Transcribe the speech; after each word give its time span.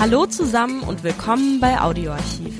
Hallo 0.00 0.26
zusammen 0.26 0.82
und 0.82 1.02
willkommen 1.02 1.58
bei 1.58 1.80
Audioarchiv, 1.80 2.56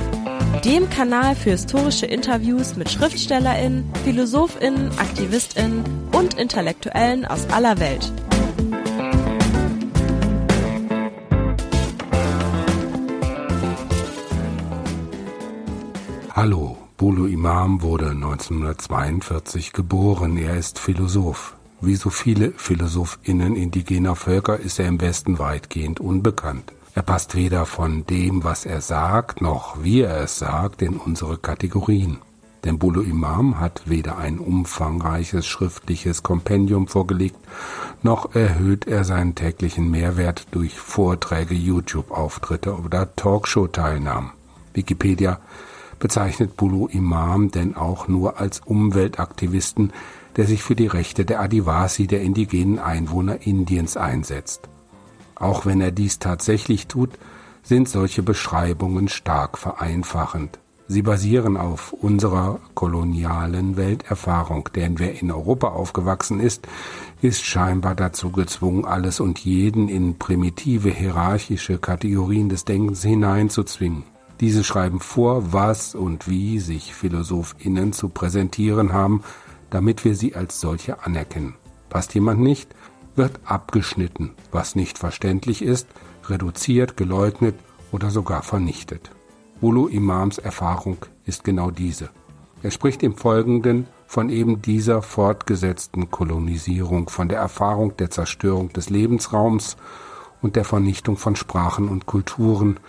dem 0.65 0.91
Kanal 0.91 1.37
für 1.37 1.51
historische 1.51 2.05
Interviews 2.05 2.75
mit 2.75 2.91
Schriftstellerinnen, 2.91 3.89
Philosophinnen, 4.03 4.91
Aktivistinnen 4.99 5.85
und 6.11 6.35
Intellektuellen 6.35 7.25
aus 7.27 7.49
aller 7.51 7.79
Welt. 7.79 8.13
Hallo, 16.33 16.77
Bulu 16.97 17.27
Imam 17.27 17.83
wurde 17.83 18.11
1942 18.11 19.73
geboren. 19.73 20.37
Er 20.39 20.57
ist 20.57 20.81
Philosoph. 20.81 21.55
Wie 21.81 21.95
so 21.95 22.11
viele 22.11 22.51
PhilosophInnen 22.51 23.55
indigener 23.55 24.17
Völker 24.17 24.59
ist 24.59 24.81
er 24.81 24.89
im 24.89 25.01
Westen 25.01 25.39
weitgehend 25.39 26.01
unbekannt. 26.01 26.73
Er 26.99 27.03
passt 27.03 27.37
weder 27.37 27.65
von 27.65 28.05
dem, 28.07 28.43
was 28.43 28.67
er 28.67 28.81
sagt, 28.81 29.41
noch 29.41 29.85
wie 29.85 30.01
er 30.01 30.17
es 30.17 30.41
sagt, 30.41 30.83
in 30.83 30.97
unsere 30.97 31.39
Kategorien. 31.39 32.19
Denn 32.65 32.81
Bulu 32.81 33.03
Imam 33.03 33.61
hat 33.61 33.83
weder 33.89 34.19
ein 34.19 34.41
umfangreiches 34.41 35.47
schriftliches 35.47 36.25
Kompendium 36.25 36.89
vorgelegt, 36.89 37.37
noch 38.03 38.35
erhöht 38.35 38.89
er 38.89 39.05
seinen 39.05 39.37
täglichen 39.37 39.93
Mehrwert 39.93 40.49
durch 40.51 40.77
Vorträge, 40.77 41.55
YouTube-Auftritte 41.55 42.75
oder 42.75 43.15
Talkshow-Teilnahmen. 43.15 44.33
Wikipedia 44.75 45.39
bezeichnet 46.01 46.57
Bulu 46.57 46.89
Imam 46.89 47.53
denn 47.53 47.77
auch 47.77 48.09
nur 48.09 48.41
als 48.41 48.59
Umweltaktivisten, 48.59 49.93
der 50.35 50.49
sich 50.49 50.65
für 50.65 50.75
die 50.75 50.89
Rechte 50.89 51.25
der 51.25 51.43
Adivasi, 51.43 52.09
der 52.09 52.23
indigenen 52.23 52.81
Einwohner 52.81 53.47
Indiens, 53.47 53.97
einsetzt. 53.97 54.69
Auch 55.39 55.67
wenn 55.67 55.81
er 55.81 55.93
dies 55.93 56.19
tatsächlich 56.19 56.87
tut, 56.87 57.11
sind 57.63 57.89
solche 57.89 58.23
Beschreibungen 58.23 59.09
stark 59.09 59.59
vereinfachend. 59.59 60.59
Sie 60.91 61.03
basieren 61.03 61.59
auf 61.59 61.93
unserer 61.93 62.61
kolonialen 62.75 63.77
Welterfahrung, 63.77 64.71
denn 64.75 64.99
wer 64.99 65.21
in 65.21 65.31
Europa 65.31 65.69
aufgewachsen 65.69 66.41
ist, 66.41 66.67
ist 67.21 67.45
scheinbar 67.45 67.95
dazu 67.95 68.31
gezwungen, 68.31 68.87
alles 68.87 69.21
und 69.21 69.39
jeden 69.39 69.91
in 69.91 70.17
primitive 70.17 70.89
hierarchische 70.89 71.77
Kategorien 71.77 72.49
des 72.49 72.65
Denkens 72.65 73.03
hineinzuzwingen. 73.03 74.05
Diese 74.41 74.65
schreiben 74.65 75.01
vor, 75.01 75.53
was 75.53 75.95
und 75.95 76.27
wie 76.27 76.59
sich 76.59 76.95
PhilosophInnen 76.95 77.93
zu 77.93 78.09
präsentieren 78.09 78.95
haben, 78.95 79.23
damit 79.69 80.07
wir 80.07 80.15
sie 80.15 80.37
als 80.37 80.59
solche 80.59 81.05
anerkennen. 81.05 81.55
Passt 81.91 82.15
jemand 82.15 82.41
nicht, 82.41 82.75
wird 83.19 83.41
abgeschnitten, 83.45 84.35
was 84.51 84.75
nicht 84.75 84.99
verständlich 84.99 85.63
ist, 85.63 85.89
reduziert, 86.27 86.97
geleugnet 86.97 87.55
oder 87.93 88.11
sogar 88.11 88.43
vernichtet. 88.43 89.11
Bulu 89.61 89.89
Imams 89.89 90.39
Erfahrung 90.39 90.99
ist 91.25 91.45
genau 91.45 91.71
diese. 91.71 92.11
Er 92.63 92.71
spricht 92.71 93.03
im 93.03 93.17
Folgenden 93.17 93.87
von 94.07 94.31
eben 94.31 94.63
dieser 94.63 95.03
fortgesetzten 95.03 96.11
Kolonisierung, 96.11 97.09
von 97.09 97.29
der 97.29 97.39
Erfahrung 97.39 97.97
der 97.97 98.11
Zerstörung 98.11 98.73
des 98.73 98.89
Lebensraums 98.89 99.77
und 100.41 100.57
der 100.57 100.65
Vernichtung 100.65 101.17
von 101.17 101.37
Sprachen 101.37 101.89
und 101.89 102.07
Kulturen, 102.07 102.81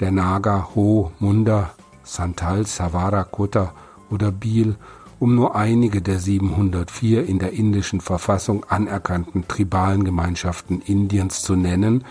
der 0.00 0.10
Naga, 0.10 0.68
Ho, 0.74 1.12
Munda, 1.18 1.70
Santal, 2.02 2.66
Savara, 2.66 3.24
Kota 3.24 3.72
oder 4.10 4.30
Bil, 4.30 4.76
um 5.18 5.34
nur 5.34 5.56
einige 5.56 6.02
der 6.02 6.18
704 6.18 7.26
in 7.26 7.38
der 7.38 7.52
indischen 7.52 8.00
Verfassung 8.00 8.64
anerkannten 8.64 9.48
tribalen 9.48 10.04
Gemeinschaften 10.04 10.80
Indiens 10.80 11.42
zu 11.42 11.56
nennen, 11.56 12.04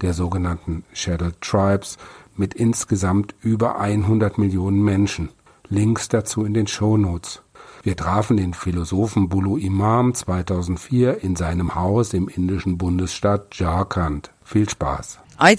der 0.00 0.12
sogenannten 0.12 0.84
Shadowed 0.92 1.40
Tribes, 1.40 1.96
mit 2.36 2.54
insgesamt 2.54 3.34
über 3.40 3.78
100 3.78 4.38
Millionen 4.38 4.82
Menschen. 4.82 5.30
Links 5.68 6.08
dazu 6.08 6.44
in 6.44 6.54
den 6.54 6.66
Shownotes. 6.66 7.42
Wir 7.82 7.96
trafen 7.96 8.36
den 8.36 8.54
Philosophen 8.54 9.28
Bulu 9.28 9.56
Imam 9.56 10.14
2004 10.14 11.24
in 11.24 11.34
seinem 11.34 11.74
Haus 11.74 12.14
im 12.14 12.28
indischen 12.28 12.78
Bundesstaat 12.78 13.54
Jharkhand. 13.56 14.30
Viel 14.44 14.68
Spaß. 14.68 15.18
I 15.40 15.56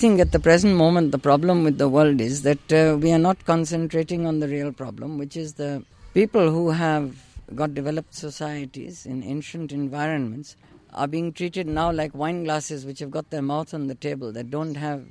people 6.13 6.51
who 6.51 6.69
have 6.69 7.15
got 7.55 7.73
developed 7.73 8.13
societies 8.13 9.03
in 9.03 9.23
ancient 9.23 9.71
environments 9.71 10.55
are 10.93 11.07
being 11.07 11.33
treated 11.33 11.65
now 11.65 11.91
like 11.91 12.13
wine 12.13 12.43
glasses 12.43 12.85
which 12.85 12.99
have 12.99 13.09
got 13.09 13.31
their 13.31 13.41
mouth 13.41 13.73
on 13.73 13.87
the 13.87 13.95
table 13.95 14.31
that 14.31 14.51
don't 14.51 14.75
have 14.75 15.03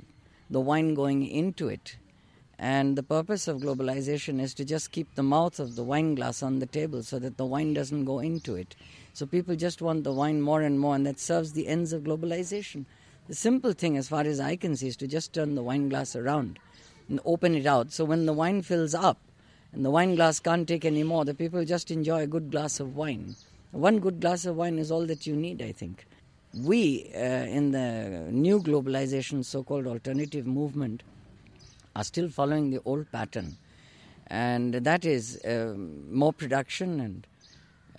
the 0.49 0.61
wine 0.61 0.93
going 0.93 1.27
into 1.27 1.67
it. 1.67 1.97
And 2.57 2.97
the 2.97 3.03
purpose 3.03 3.49
of 3.49 3.57
globalization 3.57 4.39
is 4.39 4.53
to 4.53 4.63
just 4.63 4.93
keep 4.93 5.13
the 5.15 5.23
mouth 5.23 5.59
of 5.59 5.75
the 5.75 5.83
wine 5.83 6.15
glass 6.15 6.41
on 6.41 6.59
the 6.59 6.65
table 6.65 7.03
so 7.03 7.19
that 7.19 7.35
the 7.35 7.45
wine 7.45 7.73
doesn't 7.73 8.05
go 8.05 8.19
into 8.19 8.55
it. 8.55 8.73
So 9.11 9.25
people 9.25 9.57
just 9.57 9.81
want 9.81 10.05
the 10.05 10.13
wine 10.13 10.41
more 10.41 10.61
and 10.61 10.79
more, 10.79 10.95
and 10.95 11.05
that 11.05 11.19
serves 11.19 11.51
the 11.51 11.67
ends 11.67 11.91
of 11.91 12.03
globalization. 12.03 12.85
The 13.27 13.35
simple 13.35 13.73
thing, 13.73 13.97
as 13.97 14.07
far 14.07 14.21
as 14.21 14.39
I 14.39 14.55
can 14.55 14.77
see, 14.77 14.87
is 14.87 14.95
to 14.97 15.07
just 15.07 15.33
turn 15.33 15.55
the 15.55 15.63
wine 15.63 15.89
glass 15.89 16.15
around 16.15 16.59
and 17.09 17.19
open 17.25 17.55
it 17.55 17.65
out. 17.65 17.91
So 17.91 18.05
when 18.05 18.25
the 18.25 18.31
wine 18.31 18.61
fills 18.61 18.95
up 18.95 19.17
and 19.73 19.83
the 19.83 19.89
wine 19.89 20.15
glass 20.15 20.39
can't 20.39 20.67
take 20.67 20.85
any 20.85 21.03
more, 21.03 21.25
the 21.25 21.33
people 21.33 21.65
just 21.65 21.89
enjoy 21.89 22.21
a 22.21 22.27
good 22.27 22.51
glass 22.51 22.79
of 22.79 22.95
wine. 22.95 23.35
One 23.71 23.99
good 23.99 24.21
glass 24.21 24.45
of 24.45 24.55
wine 24.55 24.77
is 24.77 24.91
all 24.91 25.05
that 25.07 25.25
you 25.25 25.35
need, 25.35 25.61
I 25.61 25.71
think. 25.71 26.05
We, 26.55 27.09
uh, 27.15 27.19
in 27.19 27.71
the 27.71 28.27
new 28.29 28.59
globalization, 28.59 29.43
so 29.43 29.63
called 29.63 29.87
alternative 29.87 30.45
movement, 30.45 31.01
are 31.95 32.03
still 32.03 32.29
following 32.29 32.69
the 32.69 32.81
old 32.85 33.11
pattern. 33.11 33.57
And 34.27 34.75
that 34.75 35.05
is 35.05 35.43
uh, 35.43 35.73
more 35.75 36.33
production 36.33 36.99
and 36.99 37.27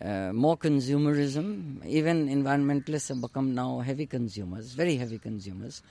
uh, 0.00 0.32
more 0.32 0.56
consumerism. 0.56 1.84
Even 1.84 2.28
environmentalists 2.28 3.08
have 3.08 3.20
become 3.20 3.54
now 3.54 3.80
heavy 3.80 4.06
consumers, 4.06 4.74
very 4.74 4.96
heavy 4.96 5.18
consumers, 5.18 5.82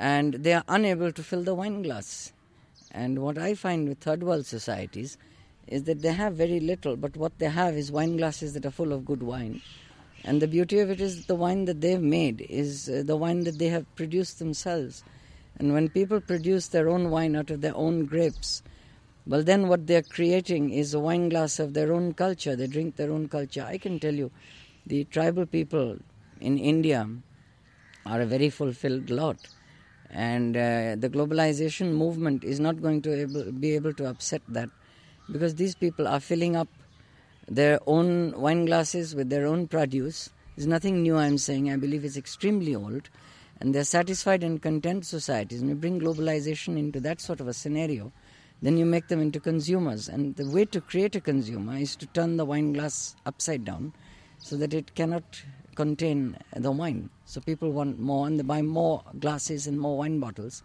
and 0.00 0.34
they 0.34 0.54
are 0.54 0.64
unable 0.68 1.12
to 1.12 1.22
fill 1.22 1.44
the 1.44 1.54
wine 1.54 1.82
glass. 1.82 2.32
And 2.90 3.20
what 3.20 3.38
I 3.38 3.54
find 3.54 3.88
with 3.88 4.00
third 4.00 4.22
world 4.22 4.46
societies 4.46 5.16
is 5.66 5.84
that 5.84 6.02
they 6.02 6.12
have 6.12 6.34
very 6.34 6.60
little, 6.60 6.96
but 6.96 7.16
what 7.16 7.38
they 7.38 7.48
have 7.48 7.74
is 7.74 7.92
wine 7.92 8.16
glasses 8.16 8.54
that 8.54 8.66
are 8.66 8.70
full 8.70 8.92
of 8.92 9.04
good 9.04 9.22
wine. 9.22 9.62
And 10.24 10.42
the 10.42 10.48
beauty 10.48 10.80
of 10.80 10.90
it 10.90 11.00
is 11.00 11.26
the 11.26 11.34
wine 11.34 11.64
that 11.66 11.80
they've 11.80 12.00
made 12.00 12.46
is 12.48 12.88
uh, 12.88 13.02
the 13.06 13.16
wine 13.16 13.44
that 13.44 13.58
they 13.58 13.68
have 13.68 13.94
produced 13.94 14.38
themselves. 14.38 15.02
And 15.58 15.72
when 15.72 15.88
people 15.88 16.20
produce 16.20 16.68
their 16.68 16.88
own 16.88 17.10
wine 17.10 17.36
out 17.36 17.50
of 17.50 17.60
their 17.60 17.76
own 17.76 18.06
grapes, 18.06 18.62
well, 19.26 19.42
then 19.42 19.68
what 19.68 19.86
they're 19.86 20.02
creating 20.02 20.70
is 20.70 20.92
a 20.92 21.00
wine 21.00 21.28
glass 21.28 21.58
of 21.58 21.74
their 21.74 21.92
own 21.92 22.14
culture. 22.14 22.56
They 22.56 22.66
drink 22.66 22.96
their 22.96 23.12
own 23.12 23.28
culture. 23.28 23.64
I 23.66 23.78
can 23.78 24.00
tell 24.00 24.14
you, 24.14 24.30
the 24.86 25.04
tribal 25.04 25.46
people 25.46 25.98
in 26.40 26.58
India 26.58 27.08
are 28.06 28.20
a 28.20 28.26
very 28.26 28.50
fulfilled 28.50 29.10
lot. 29.10 29.36
And 30.12 30.56
uh, 30.56 30.96
the 30.98 31.08
globalization 31.08 31.92
movement 31.92 32.42
is 32.42 32.58
not 32.58 32.82
going 32.82 33.02
to 33.02 33.14
able, 33.14 33.52
be 33.52 33.74
able 33.74 33.94
to 33.94 34.06
upset 34.06 34.42
that 34.48 34.68
because 35.30 35.54
these 35.54 35.74
people 35.74 36.08
are 36.08 36.20
filling 36.20 36.56
up 36.56 36.68
their 37.48 37.78
own 37.86 38.32
wine 38.40 38.64
glasses 38.64 39.14
with 39.14 39.30
their 39.30 39.46
own 39.46 39.68
produce. 39.68 40.30
There's 40.56 40.66
nothing 40.66 41.02
new 41.02 41.16
I'm 41.16 41.38
saying. 41.38 41.70
I 41.70 41.76
believe 41.76 42.04
it's 42.04 42.16
extremely 42.16 42.74
old. 42.74 43.08
And 43.60 43.74
they're 43.74 43.84
satisfied 43.84 44.42
and 44.42 44.60
content 44.60 45.06
societies. 45.06 45.60
And 45.60 45.68
you 45.68 45.76
bring 45.76 46.00
globalization 46.00 46.78
into 46.78 46.98
that 47.00 47.20
sort 47.20 47.40
of 47.40 47.48
a 47.48 47.52
scenario, 47.52 48.10
then 48.62 48.76
you 48.76 48.86
make 48.86 49.08
them 49.08 49.20
into 49.20 49.38
consumers. 49.38 50.08
And 50.08 50.34
the 50.36 50.48
way 50.48 50.64
to 50.66 50.80
create 50.80 51.14
a 51.14 51.20
consumer 51.20 51.76
is 51.76 51.94
to 51.96 52.06
turn 52.06 52.36
the 52.36 52.44
wine 52.44 52.72
glass 52.72 53.14
upside 53.26 53.64
down 53.64 53.92
so 54.38 54.56
that 54.56 54.72
it 54.72 54.94
cannot 54.94 55.42
contain 55.80 56.36
the 56.54 56.70
wine. 56.70 57.08
So 57.24 57.40
people 57.40 57.70
want 57.70 57.98
more 57.98 58.26
and 58.26 58.38
they 58.38 58.42
buy 58.42 58.60
more 58.62 59.02
glasses 59.18 59.66
and 59.66 59.80
more 59.80 59.96
wine 59.98 60.20
bottles. 60.20 60.62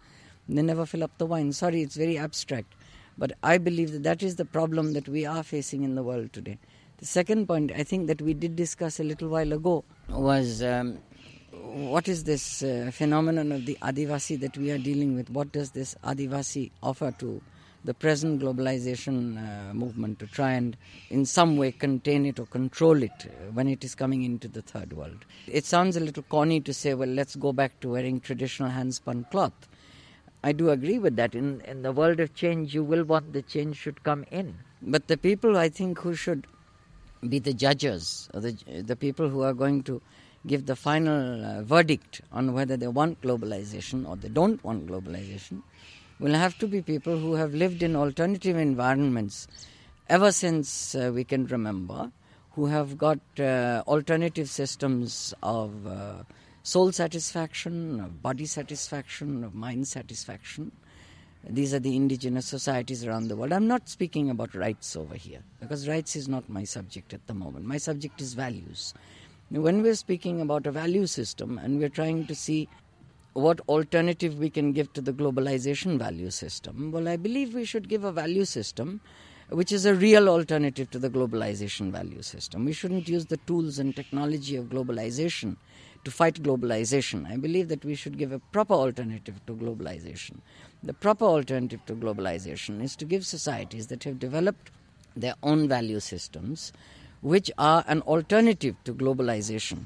They 0.48 0.62
never 0.62 0.84
fill 0.84 1.02
up 1.04 1.16
the 1.18 1.26
wine. 1.26 1.52
Sorry, 1.52 1.80
it's 1.82 1.96
very 1.96 2.18
abstract. 2.18 2.74
But 3.18 3.32
I 3.42 3.56
believe 3.58 3.92
that 3.92 4.02
that 4.02 4.22
is 4.22 4.36
the 4.36 4.44
problem 4.44 4.92
that 4.92 5.08
we 5.08 5.24
are 5.24 5.42
facing 5.42 5.84
in 5.84 5.94
the 5.94 6.02
world 6.02 6.32
today. 6.34 6.58
The 6.98 7.06
second 7.06 7.46
point 7.46 7.72
I 7.74 7.82
think 7.82 8.08
that 8.08 8.20
we 8.20 8.34
did 8.34 8.56
discuss 8.56 9.00
a 9.00 9.04
little 9.04 9.28
while 9.28 9.52
ago 9.52 9.84
was 10.10 10.62
um, 10.62 10.98
what 11.92 12.08
is 12.08 12.24
this 12.24 12.62
uh, 12.62 12.90
phenomenon 12.92 13.52
of 13.52 13.64
the 13.66 13.78
Adivasi 13.82 14.38
that 14.40 14.56
we 14.58 14.70
are 14.70 14.78
dealing 14.78 15.14
with? 15.16 15.30
What 15.30 15.50
does 15.52 15.70
this 15.70 15.94
Adivasi 16.04 16.70
offer 16.82 17.10
to 17.20 17.40
the 17.86 17.94
present 17.94 18.42
globalization 18.42 19.16
uh, 19.38 19.72
movement 19.72 20.18
to 20.18 20.26
try 20.26 20.50
and 20.52 20.76
in 21.08 21.24
some 21.24 21.56
way 21.56 21.70
contain 21.70 22.26
it 22.26 22.38
or 22.40 22.46
control 22.46 23.02
it 23.02 23.12
uh, 23.26 23.50
when 23.52 23.68
it 23.68 23.84
is 23.84 23.94
coming 23.94 24.22
into 24.24 24.48
the 24.48 24.60
third 24.60 24.92
world? 24.92 25.24
It 25.46 25.64
sounds 25.64 25.96
a 25.96 26.00
little 26.00 26.24
corny 26.24 26.60
to 26.60 26.74
say, 26.74 26.94
well, 26.94 27.08
let's 27.08 27.36
go 27.36 27.52
back 27.52 27.78
to 27.80 27.90
wearing 27.90 28.20
traditional 28.20 28.70
handspun 28.70 29.30
cloth. 29.30 29.68
I 30.42 30.52
do 30.52 30.70
agree 30.70 30.98
with 30.98 31.16
that. 31.16 31.34
In, 31.34 31.60
in 31.62 31.82
the 31.82 31.92
world 31.92 32.20
of 32.20 32.34
change, 32.34 32.74
you 32.74 32.82
will 32.84 33.04
want 33.04 33.32
the 33.32 33.42
change 33.42 33.76
should 33.76 34.02
come 34.02 34.24
in. 34.30 34.56
But 34.82 35.06
the 35.06 35.16
people 35.16 35.56
I 35.56 35.68
think 35.68 35.98
who 36.00 36.14
should 36.14 36.46
be 37.28 37.38
the 37.38 37.54
judges, 37.54 38.28
or 38.34 38.40
the, 38.40 38.52
the 38.82 38.96
people 38.96 39.28
who 39.28 39.42
are 39.42 39.54
going 39.54 39.82
to 39.84 40.02
give 40.46 40.66
the 40.66 40.76
final 40.76 41.44
uh, 41.44 41.62
verdict 41.62 42.20
on 42.32 42.52
whether 42.52 42.76
they 42.76 42.86
want 42.86 43.20
globalization 43.20 44.08
or 44.08 44.16
they 44.16 44.28
don't 44.28 44.62
want 44.62 44.86
globalization 44.86 45.62
will 46.18 46.34
have 46.34 46.56
to 46.58 46.66
be 46.66 46.80
people 46.82 47.18
who 47.18 47.34
have 47.34 47.54
lived 47.54 47.82
in 47.82 47.94
alternative 47.94 48.56
environments 48.56 49.46
ever 50.08 50.32
since 50.32 50.94
uh, 50.94 51.10
we 51.14 51.24
can 51.24 51.46
remember, 51.46 52.10
who 52.52 52.66
have 52.66 52.96
got 52.96 53.18
uh, 53.38 53.82
alternative 53.86 54.48
systems 54.48 55.34
of 55.42 55.86
uh, 55.86 56.22
soul 56.62 56.92
satisfaction, 56.92 58.00
of 58.00 58.22
body 58.22 58.46
satisfaction, 58.46 59.44
of 59.44 59.54
mind 59.54 59.86
satisfaction. 59.86 60.72
These 61.48 61.74
are 61.74 61.78
the 61.78 61.94
indigenous 61.94 62.46
societies 62.46 63.04
around 63.04 63.28
the 63.28 63.36
world. 63.36 63.52
I'm 63.52 63.68
not 63.68 63.88
speaking 63.88 64.30
about 64.30 64.54
rights 64.54 64.96
over 64.96 65.14
here 65.14 65.42
because 65.60 65.86
rights 65.88 66.16
is 66.16 66.28
not 66.28 66.48
my 66.48 66.64
subject 66.64 67.14
at 67.14 67.24
the 67.26 67.34
moment. 67.34 67.66
My 67.66 67.76
subject 67.76 68.20
is 68.20 68.34
values. 68.34 68.94
When 69.50 69.82
we're 69.82 69.94
speaking 69.94 70.40
about 70.40 70.66
a 70.66 70.72
value 70.72 71.06
system 71.06 71.58
and 71.58 71.78
we're 71.78 71.88
trying 71.88 72.26
to 72.26 72.34
see 72.34 72.68
what 73.36 73.60
alternative 73.68 74.38
we 74.38 74.48
can 74.48 74.72
give 74.72 74.90
to 74.94 75.02
the 75.02 75.12
globalization 75.12 75.98
value 75.98 76.30
system, 76.30 76.90
well, 76.90 77.06
I 77.06 77.16
believe 77.16 77.54
we 77.54 77.66
should 77.66 77.86
give 77.88 78.02
a 78.02 78.10
value 78.10 78.46
system 78.46 79.00
which 79.50 79.70
is 79.70 79.84
a 79.84 79.94
real 79.94 80.28
alternative 80.28 80.90
to 80.90 80.98
the 80.98 81.10
globalization 81.10 81.92
value 81.92 82.22
system. 82.22 82.64
We 82.64 82.72
shouldn't 82.72 83.08
use 83.08 83.26
the 83.26 83.36
tools 83.36 83.78
and 83.78 83.94
technology 83.94 84.56
of 84.56 84.64
globalization 84.70 85.56
to 86.04 86.10
fight 86.10 86.42
globalization. 86.42 87.30
I 87.30 87.36
believe 87.36 87.68
that 87.68 87.84
we 87.84 87.94
should 87.94 88.18
give 88.18 88.32
a 88.32 88.38
proper 88.38 88.74
alternative 88.74 89.44
to 89.46 89.52
globalization. 89.52 90.38
The 90.82 90.94
proper 90.94 91.26
alternative 91.26 91.84
to 91.86 91.94
globalization 91.94 92.82
is 92.82 92.96
to 92.96 93.04
give 93.04 93.24
societies 93.26 93.86
that 93.88 94.02
have 94.04 94.18
developed 94.18 94.70
their 95.14 95.34
own 95.42 95.68
value 95.68 96.00
systems 96.00 96.72
which 97.20 97.50
are 97.58 97.84
an 97.86 98.00
alternative 98.02 98.76
to 98.84 98.94
globalization. 98.94 99.84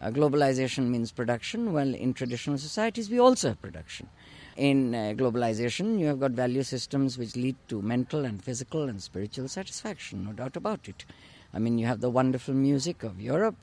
Uh, 0.00 0.10
globalization 0.10 0.88
means 0.88 1.10
production, 1.10 1.72
well, 1.72 1.92
in 1.92 2.14
traditional 2.14 2.56
societies, 2.56 3.10
we 3.10 3.18
also 3.18 3.48
have 3.48 3.60
production. 3.60 4.08
In 4.56 4.94
uh, 4.94 5.14
globalization, 5.16 5.98
you 5.98 6.06
have 6.06 6.20
got 6.20 6.32
value 6.32 6.62
systems 6.62 7.18
which 7.18 7.34
lead 7.34 7.56
to 7.68 7.82
mental 7.82 8.24
and 8.24 8.42
physical 8.42 8.84
and 8.84 9.02
spiritual 9.02 9.48
satisfaction, 9.48 10.24
no 10.24 10.32
doubt 10.32 10.56
about 10.56 10.88
it. 10.88 11.04
I 11.52 11.58
mean, 11.58 11.78
you 11.78 11.86
have 11.86 12.00
the 12.00 12.10
wonderful 12.10 12.54
music 12.54 13.02
of 13.02 13.20
Europe, 13.20 13.56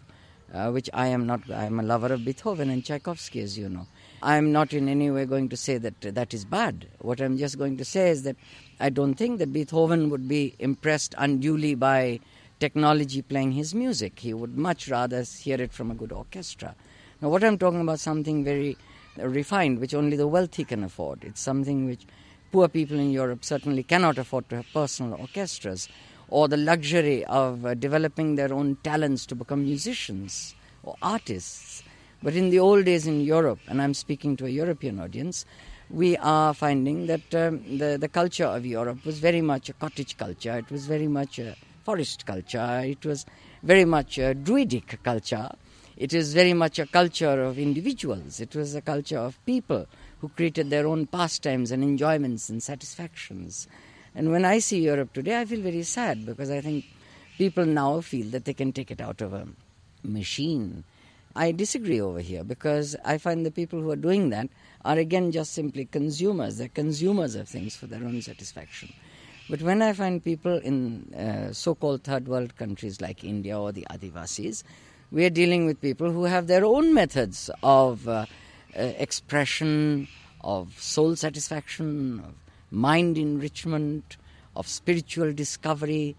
uh, 0.54 0.72
which 0.72 0.90
I 0.94 1.08
am 1.08 1.26
not, 1.26 1.50
I 1.50 1.66
am 1.66 1.80
a 1.80 1.84
lover 1.84 2.12
of 2.14 2.26
Beethoven 2.26 2.70
and 2.70 2.84
Tchaikovsky, 2.84 3.40
as 3.40 3.58
you 3.58 3.70
know. 3.70 3.88
I 4.22 4.36
am 4.38 4.52
not 4.52 4.74
in 4.74 4.90
any 4.90 5.12
way 5.12 5.26
going 5.26 5.50
to 5.50 5.58
say 5.58 5.78
that 5.78 6.02
that 6.02 6.34
is 6.34 6.46
bad. 6.46 6.88
What 7.00 7.22
I'm 7.22 7.38
just 7.38 7.58
going 7.58 7.78
to 7.78 7.86
say 7.86 8.10
is 8.10 8.24
that 8.24 8.36
I 8.80 8.90
don't 8.90 9.16
think 9.16 9.40
that 9.40 9.54
Beethoven 9.54 10.10
would 10.10 10.28
be 10.28 10.56
impressed 10.60 11.16
unduly 11.18 11.76
by 11.76 12.20
technology 12.60 13.22
playing 13.22 13.52
his 13.52 13.76
music. 13.76 14.20
He 14.20 14.34
would 14.34 14.58
much 14.58 14.88
rather 14.88 15.24
hear 15.24 15.62
it 15.62 15.74
from 15.74 15.92
a 15.92 15.96
good 15.96 16.12
orchestra. 16.12 16.76
Now, 17.22 17.30
what 17.30 17.44
I'm 17.44 17.58
talking 17.58 17.82
about 17.82 18.00
something 18.00 18.44
very 18.44 18.78
refined, 19.18 19.80
which 19.80 19.94
only 19.94 20.18
the 20.18 20.28
wealthy 20.28 20.64
can 20.64 20.84
afford. 20.84 21.24
It's 21.24 21.42
something 21.42 21.86
which 21.86 22.06
poor 22.52 22.68
people 22.68 23.00
in 23.00 23.12
Europe 23.12 23.44
certainly 23.44 23.84
cannot 23.84 24.18
afford 24.18 24.50
to 24.50 24.58
have 24.58 24.66
personal 24.74 25.20
orchestras, 25.20 25.88
or 26.30 26.48
the 26.48 26.58
luxury 26.58 27.24
of 27.26 27.66
uh, 27.66 27.74
developing 27.76 28.36
their 28.36 28.54
own 28.54 28.78
talents 28.84 29.26
to 29.28 29.36
become 29.36 29.64
musicians 29.64 30.56
or 30.84 30.96
artists. 31.02 31.84
But 32.24 32.36
in 32.36 32.50
the 32.50 32.60
old 32.60 32.86
days 32.86 33.06
in 33.06 33.22
Europe, 33.22 33.60
and 33.68 33.82
I'm 33.82 33.94
speaking 33.94 34.36
to 34.38 34.46
a 34.46 34.50
European 34.50 35.00
audience, 35.00 35.46
we 35.90 36.18
are 36.18 36.54
finding 36.54 37.06
that 37.08 37.36
um, 37.36 37.78
the, 37.78 37.98
the 38.00 38.08
culture 38.08 38.46
of 38.46 38.66
Europe 38.66 39.06
was 39.06 39.20
very 39.20 39.42
much 39.42 39.70
a 39.70 39.74
cottage 39.74 40.18
culture. 40.18 40.58
It 40.58 40.72
was 40.72 40.88
very 40.88 41.08
much 41.08 41.38
a 41.38 41.56
forest 41.86 42.26
culture. 42.26 42.82
It 42.84 43.06
was 43.06 43.26
very 43.62 43.86
much 43.86 44.18
a 44.18 44.34
druidic 44.34 45.00
culture. 45.04 45.50
It 45.96 46.14
is 46.14 46.34
very 46.34 46.54
much 46.54 46.80
a 46.80 46.88
culture 46.88 47.44
of 47.44 47.58
individuals. 47.60 48.40
It 48.42 48.56
was 48.56 48.76
a 48.76 48.82
culture 48.82 49.20
of 49.20 49.44
people 49.46 49.86
who 50.20 50.30
created 50.30 50.72
their 50.72 50.88
own 50.88 51.06
pastimes 51.06 51.72
and 51.72 51.84
enjoyments 51.84 52.50
and 52.50 52.62
satisfactions. 52.62 53.68
And 54.16 54.32
when 54.32 54.46
I 54.46 54.60
see 54.60 54.80
Europe 54.80 55.14
today, 55.14 55.40
I 55.40 55.46
feel 55.46 55.62
very 55.62 55.84
sad 55.84 56.26
because 56.26 56.50
I 56.50 56.60
think 56.60 56.86
people 57.38 57.66
now 57.66 58.02
feel 58.02 58.28
that 58.32 58.46
they 58.46 58.54
can 58.54 58.74
take 58.74 58.90
it 58.90 59.00
out 59.00 59.22
of 59.22 59.34
a 59.34 59.48
machine. 60.04 60.84
I 61.36 61.52
disagree 61.52 62.02
over 62.02 62.20
here 62.20 62.44
because 62.44 62.96
I 63.06 63.18
find 63.18 63.46
the 63.46 63.52
people 63.52 63.82
who 63.82 63.92
are 63.92 63.98
doing 63.98 64.30
that 64.30 64.50
are 64.84 64.98
again 64.98 65.32
just 65.32 65.54
simply 65.54 65.86
consumers. 65.86 66.58
They're 66.58 66.70
consumers 66.70 67.36
of 67.36 67.48
things 67.48 67.76
for 67.76 67.88
their 67.88 68.04
own 68.04 68.22
satisfaction. 68.22 68.94
But 69.48 69.62
when 69.62 69.84
I 69.84 69.94
find 69.94 70.24
people 70.24 70.58
in 70.58 71.14
uh, 71.14 71.54
so 71.54 71.76
called 71.76 72.04
third 72.04 72.28
world 72.28 72.56
countries 72.58 73.00
like 73.00 73.24
India 73.24 73.60
or 73.60 73.72
the 73.72 73.86
Adivasis, 73.92 74.64
we 75.12 75.24
are 75.24 75.30
dealing 75.30 75.68
with 75.68 75.80
people 75.82 76.12
who 76.12 76.24
have 76.24 76.48
their 76.48 76.66
own 76.66 76.96
methods 76.96 77.52
of 77.62 78.08
uh, 78.08 78.26
uh, 78.76 78.82
expression, 78.98 80.08
of 80.42 80.74
soul 80.82 81.16
satisfaction, 81.16 82.22
of 82.22 82.34
mind 82.72 83.20
enrichment, 83.20 84.18
of 84.56 84.68
spiritual 84.68 85.32
discovery, 85.32 86.16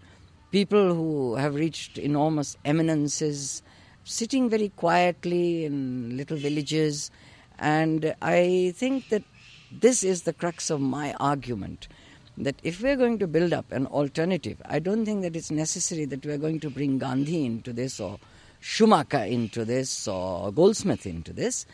people 0.51 0.95
who 0.95 1.35
have 1.35 1.53
reached 1.53 1.97
enormous 1.97 2.55
eminences, 2.63 3.61
sitting 4.05 4.49
very 4.49 4.69
quietly 4.69 5.65
in 5.65 6.15
little 6.15 6.37
villages. 6.37 7.11
And 7.59 8.15
I 8.21 8.73
think 8.73 9.09
that 9.09 9.23
this 9.69 10.01
is 10.01 10.21
the 10.21 10.31
crux 10.31 10.69
of 10.69 10.79
my 10.79 11.13
argument 11.15 11.89
that 12.37 12.55
if 12.63 12.81
we're 12.81 12.95
going 12.95 13.17
to 13.19 13.27
build 13.27 13.53
up 13.53 13.71
an 13.71 13.87
alternative, 13.87 14.61
I 14.65 14.79
don't 14.79 15.05
think 15.05 15.23
that 15.23 15.35
it's 15.35 15.51
necessary 15.51 16.05
that 16.05 16.25
we're 16.25 16.37
going 16.37 16.59
to 16.61 16.69
bring 16.69 16.99
Gandhi 16.99 17.45
into 17.45 17.73
this 17.73 17.99
or 17.99 18.19
Schumacher 18.59 19.23
into 19.23 19.65
this 19.65 20.07
or 20.07 20.51
Goldsmith 20.51 21.05
into 21.05 21.33
this. 21.33 21.65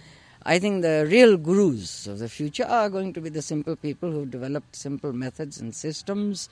I 0.45 0.59
think 0.59 0.81
the 0.81 1.07
real 1.09 1.37
gurus 1.37 2.07
of 2.07 2.19
the 2.19 2.27
future 2.27 2.65
are 2.65 2.89
going 2.89 3.13
to 3.13 3.21
be 3.21 3.29
the 3.29 3.41
simple 3.41 3.75
people 3.75 4.11
who've 4.11 4.29
developed 4.29 4.75
simple 4.75 5.13
methods 5.13 5.59
and 5.59 5.73
systems 5.73 6.49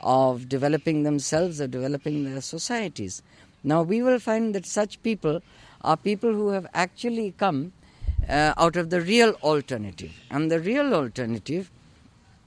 of 0.00 0.48
developing 0.48 1.02
themselves, 1.02 1.60
of 1.60 1.70
developing 1.70 2.24
their 2.24 2.40
societies. 2.40 3.22
Now, 3.62 3.82
we 3.82 4.02
will 4.02 4.18
find 4.18 4.54
that 4.54 4.66
such 4.66 5.02
people 5.02 5.42
are 5.82 5.96
people 5.96 6.32
who 6.32 6.48
have 6.48 6.66
actually 6.74 7.32
come 7.36 7.72
uh, 8.28 8.54
out 8.56 8.76
of 8.76 8.90
the 8.90 9.00
real 9.00 9.30
alternative. 9.42 10.12
And 10.30 10.50
the 10.50 10.60
real 10.60 10.94
alternative 10.94 11.70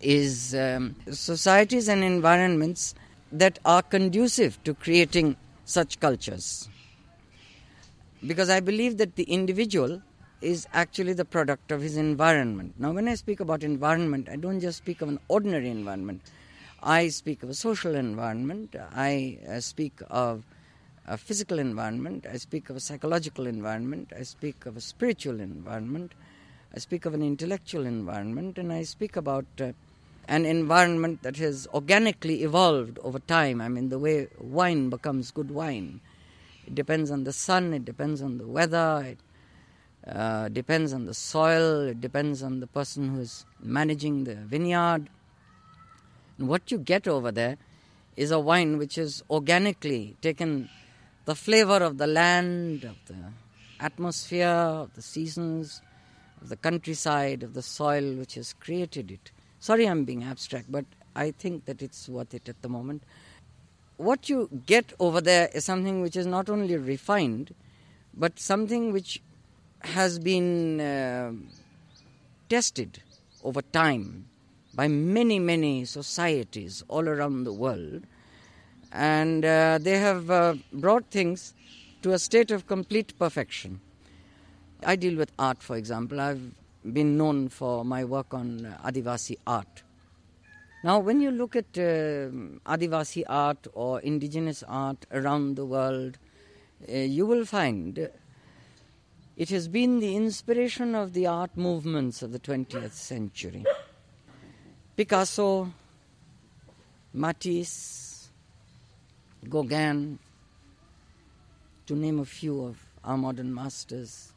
is 0.04 0.54
um, 0.54 0.96
societies 1.10 1.88
and 1.88 2.04
environments 2.04 2.94
that 3.32 3.58
are 3.66 3.82
conducive 3.82 4.64
to 4.64 4.74
creating 4.74 5.36
such 5.66 6.00
cultures. 6.00 6.70
Because 8.26 8.50
I 8.50 8.60
believe 8.60 8.98
that 8.98 9.16
the 9.16 9.24
individual 9.24 10.02
is 10.42 10.68
actually 10.74 11.14
the 11.14 11.26
product 11.26 11.72
of 11.72 11.82
his 11.82 11.98
environment. 11.98 12.74
Now, 12.78 12.92
when 12.92 13.08
I 13.08 13.16
speak 13.16 13.40
about 13.40 13.64
environment, 13.64 14.28
I 14.30 14.36
don't 14.36 14.60
just 14.60 14.78
speak 14.78 15.02
of 15.02 15.10
an 15.10 15.20
ordinary 15.30 15.70
environment. 15.70 16.22
I 16.82 17.08
speak 17.08 17.44
of 17.44 17.50
a 17.50 17.54
social 17.54 17.96
environment, 17.96 18.76
I 18.94 19.40
uh, 19.50 19.62
speak 19.62 19.94
of 20.10 20.44
a 21.08 21.18
physical 21.18 21.60
environment, 21.60 22.26
I 22.30 22.36
speak 22.36 22.70
of 22.70 22.76
a 22.76 22.82
psychological 22.82 23.48
environment, 23.48 24.12
I 24.18 24.24
speak 24.24 24.66
of 24.66 24.76
a 24.76 24.82
spiritual 24.82 25.40
environment, 25.40 26.12
I 26.76 26.80
speak 26.80 27.06
of 27.06 27.14
an 27.14 27.24
intellectual 27.24 27.86
environment, 27.86 28.58
and 28.58 28.74
I 28.74 28.84
speak 28.84 29.16
about 29.16 29.46
uh, 29.62 29.72
an 30.28 30.46
environment 30.46 31.22
that 31.24 31.38
has 31.38 31.68
organically 31.74 32.44
evolved 32.44 33.00
over 33.00 33.20
time. 33.20 33.62
I 33.62 33.68
mean, 33.68 33.90
the 33.90 34.00
way 34.00 34.28
wine 34.40 34.90
becomes 34.90 35.32
good 35.32 35.52
wine. 35.52 36.02
It 36.66 36.76
depends 36.76 37.12
on 37.12 37.26
the 37.26 37.34
sun, 37.34 37.74
it 37.74 37.84
depends 37.84 38.22
on 38.22 38.38
the 38.38 38.48
weather, 38.48 39.04
it 39.06 39.20
uh, 40.10 40.48
depends 40.50 40.94
on 40.94 41.06
the 41.06 41.14
soil, 41.14 41.82
it 41.82 42.00
depends 42.00 42.42
on 42.42 42.62
the 42.62 42.68
person 42.68 43.10
who 43.10 43.22
is 43.22 43.46
managing 43.60 44.24
the 44.24 44.36
vineyard. 44.36 45.10
And 46.38 46.48
what 46.48 46.72
you 46.72 46.78
get 46.78 47.08
over 47.08 47.32
there 47.32 47.58
is 48.16 48.32
a 48.32 48.40
wine 48.40 48.78
which 48.78 48.96
has 48.96 49.24
organically 49.30 50.16
taken 50.22 50.70
the 51.26 51.36
flavor 51.36 51.78
of 51.78 51.98
the 51.98 52.08
land, 52.08 52.84
of 52.86 52.96
the 53.08 53.32
atmosphere, 53.80 54.48
of 54.48 54.94
the 54.94 55.02
seasons, 55.02 55.82
of 56.42 56.50
the 56.50 56.58
countryside, 56.58 57.44
of 57.44 57.54
the 57.54 57.62
soil 57.62 58.16
which 58.16 58.36
has 58.36 58.54
created 58.54 59.12
it. 59.12 59.32
Sorry, 59.64 59.88
I'm 59.88 60.04
being 60.04 60.26
abstract, 60.26 60.70
but 60.70 60.84
I 61.16 61.32
think 61.32 61.64
that 61.68 61.82
it's 61.82 62.10
worth 62.10 62.34
it 62.34 62.50
at 62.50 62.62
the 62.62 62.68
moment. 62.68 63.02
What 63.96 64.28
you 64.28 64.50
get 64.66 64.92
over 65.00 65.22
there 65.22 65.48
is 65.54 65.64
something 65.64 66.02
which 66.02 66.18
is 66.18 66.26
not 66.26 66.50
only 66.50 66.76
refined, 66.76 67.56
but 68.14 68.38
something 68.38 68.92
which 68.92 69.22
has 69.80 70.20
been 70.20 70.82
uh, 70.82 71.32
tested 72.50 73.02
over 73.42 73.62
time 73.62 74.26
by 74.76 74.90
many, 74.90 75.40
many 75.40 75.86
societies 75.86 76.84
all 76.90 77.08
around 77.08 77.46
the 77.46 77.54
world. 77.54 78.04
And 78.92 79.46
uh, 79.46 79.80
they 79.82 79.98
have 79.98 80.30
uh, 80.30 80.56
brought 80.74 81.06
things 81.06 81.54
to 82.02 82.12
a 82.12 82.20
state 82.20 82.52
of 82.52 82.68
complete 82.68 83.18
perfection. 83.18 83.80
I 84.86 84.98
deal 84.98 85.16
with 85.16 85.32
art, 85.40 85.64
for 85.64 85.78
example. 85.78 86.20
I've 86.20 86.52
been 86.92 87.18
known 87.18 87.48
for 87.50 87.86
my 87.86 88.04
work 88.04 88.34
on 88.34 88.76
Adivasi 88.84 89.38
art. 89.48 89.84
Now, 90.84 91.00
when 91.00 91.22
you 91.22 91.32
look 91.32 91.56
at 91.56 91.78
uh, 91.78 92.28
Adivasi 92.68 93.24
art 93.28 93.68
or 93.74 94.02
indigenous 94.02 94.64
art 94.68 95.06
around 95.12 95.56
the 95.56 95.66
world, 95.66 96.18
uh, 96.90 96.92
you 96.92 97.26
will 97.26 97.46
find 97.46 98.10
it 99.36 99.50
has 99.50 99.68
been 99.70 100.00
the 100.00 100.16
inspiration 100.16 100.94
of 100.94 101.14
the 101.14 101.26
art 101.26 101.56
movements 101.56 102.22
of 102.22 102.34
the 102.34 102.40
20th 102.40 102.92
century. 102.92 103.66
Picasso, 104.98 105.74
Matisse, 107.14 108.30
Gauguin, 109.50 110.20
to 111.88 111.96
name 111.96 112.20
a 112.20 112.26
few 112.26 112.64
of 112.66 112.78
our 113.04 113.18
modern 113.18 113.54
masters, 113.54 114.33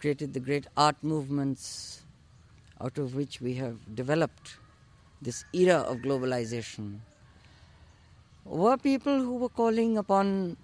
created 0.00 0.32
the 0.32 0.40
great 0.40 0.66
art 0.76 0.96
movements 1.02 2.02
out 2.80 2.96
of 2.98 3.14
which 3.14 3.40
we 3.40 3.54
have 3.54 3.76
developed 3.94 4.56
this 5.20 5.44
era 5.52 5.76
of 5.76 5.98
globalization, 5.98 7.00
were 8.44 8.76
people 8.78 9.20
who 9.20 9.34
were 9.34 9.50
calling 9.50 9.98
upon 9.98 10.56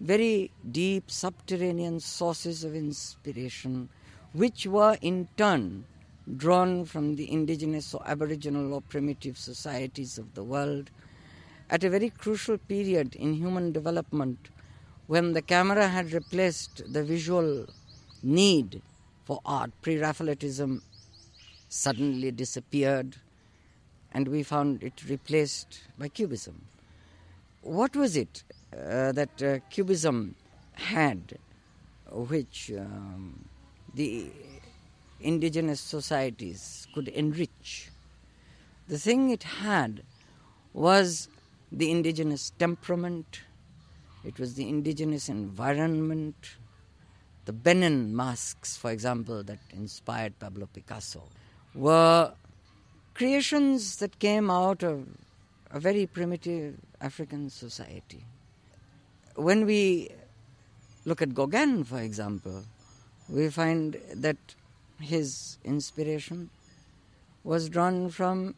very 0.00 0.50
deep 0.70 1.10
subterranean 1.10 1.98
sources 1.98 2.62
of 2.62 2.74
inspiration, 2.74 3.88
which 4.34 4.66
were 4.66 4.98
in 5.00 5.26
turn 5.36 5.84
drawn 6.36 6.84
from 6.84 7.16
the 7.16 7.32
indigenous 7.32 7.94
or 7.94 8.02
aboriginal 8.06 8.74
or 8.74 8.80
primitive 8.82 9.38
societies 9.38 10.18
of 10.18 10.34
the 10.34 10.42
world 10.42 10.90
at 11.70 11.84
a 11.84 11.88
very 11.90 12.10
crucial 12.10 12.58
period 12.58 13.14
in 13.14 13.32
human 13.32 13.72
development 13.72 14.50
when 15.06 15.32
the 15.32 15.42
camera 15.42 15.86
had 15.88 16.12
replaced 16.12 16.82
the 16.92 17.02
visual 17.02 17.66
need 18.26 18.82
for 19.24 19.40
art. 19.46 19.70
Pre 19.82 19.96
Raphaelitism 19.96 20.82
suddenly 21.68 22.30
disappeared 22.30 23.16
and 24.12 24.28
we 24.28 24.42
found 24.42 24.82
it 24.82 25.02
replaced 25.08 25.80
by 25.98 26.08
Cubism. 26.08 26.64
What 27.62 27.96
was 27.96 28.16
it 28.16 28.44
uh, 28.72 29.12
that 29.12 29.42
uh, 29.42 29.58
Cubism 29.70 30.34
had, 30.74 31.38
which 32.10 32.70
um, 32.76 33.44
the 33.94 34.30
indigenous 35.20 35.80
societies 35.80 36.86
could 36.94 37.08
enrich. 37.08 37.90
The 38.88 38.98
thing 38.98 39.30
it 39.30 39.42
had 39.42 40.02
was 40.72 41.28
the 41.72 41.90
indigenous 41.90 42.50
temperament, 42.58 43.40
it 44.24 44.38
was 44.38 44.54
the 44.54 44.68
indigenous 44.68 45.28
environment, 45.28 46.56
the 47.46 47.52
Benin 47.52 48.14
masks, 48.14 48.76
for 48.76 48.90
example, 48.90 49.42
that 49.44 49.60
inspired 49.70 50.38
Pablo 50.38 50.68
Picasso, 50.72 51.22
were 51.74 52.32
creations 53.14 53.96
that 53.96 54.18
came 54.18 54.50
out 54.50 54.82
of 54.82 55.06
a 55.70 55.80
very 55.80 56.06
primitive 56.06 56.74
African 57.00 57.48
society. 57.48 58.24
When 59.36 59.64
we 59.64 60.10
look 61.04 61.22
at 61.22 61.34
Gauguin, 61.34 61.84
for 61.84 62.00
example, 62.00 62.64
we 63.28 63.48
find 63.48 63.96
that 64.14 64.36
his 65.00 65.58
inspiration 65.64 66.50
was 67.44 67.68
drawn 67.68 68.10
from 68.10 68.56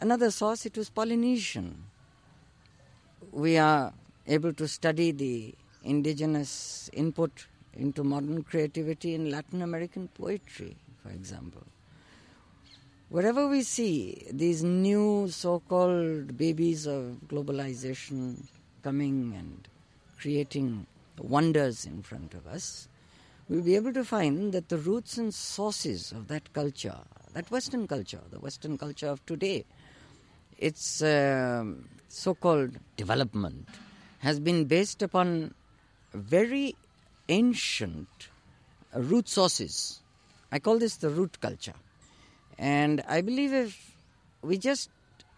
another 0.00 0.30
source, 0.30 0.66
it 0.66 0.76
was 0.76 0.90
Polynesian. 0.90 1.84
We 3.32 3.56
are 3.56 3.94
able 4.26 4.52
to 4.54 4.68
study 4.68 5.12
the 5.12 5.54
indigenous 5.82 6.90
input 6.92 7.46
into 7.74 8.04
modern 8.04 8.42
creativity 8.42 9.14
in 9.14 9.30
Latin 9.30 9.62
American 9.62 10.08
poetry, 10.08 10.76
for 11.02 11.10
example. 11.10 11.62
Wherever 13.08 13.48
we 13.48 13.62
see 13.62 14.26
these 14.30 14.62
new 14.62 15.28
so 15.30 15.60
called 15.68 16.36
babies 16.38 16.86
of 16.86 17.16
globalization 17.26 18.44
coming 18.82 19.34
and 19.36 19.68
creating 20.18 20.86
wonders 21.18 21.86
in 21.86 22.02
front 22.02 22.34
of 22.34 22.46
us, 22.46 22.88
we'll 23.48 23.62
be 23.62 23.74
able 23.74 23.92
to 23.92 24.04
find 24.04 24.52
that 24.52 24.68
the 24.68 24.78
roots 24.78 25.18
and 25.18 25.34
sources 25.34 26.12
of 26.12 26.28
that 26.28 26.52
culture, 26.52 26.98
that 27.34 27.50
Western 27.50 27.88
culture, 27.88 28.20
the 28.30 28.38
Western 28.38 28.78
culture 28.78 29.08
of 29.08 29.24
today, 29.26 29.64
its 30.58 31.02
uh, 31.02 31.64
so 32.08 32.34
called 32.34 32.78
development 32.96 33.66
has 34.20 34.38
been 34.38 34.66
based 34.66 35.02
upon 35.02 35.52
very 36.14 36.76
ancient 37.30 38.28
root 38.92 39.28
sources. 39.28 40.00
I 40.52 40.58
call 40.58 40.78
this 40.78 40.96
the 40.96 41.08
root 41.08 41.40
culture. 41.40 41.74
And 42.58 43.02
I 43.08 43.20
believe 43.20 43.52
if 43.52 43.96
we 44.42 44.58
just, 44.58 44.90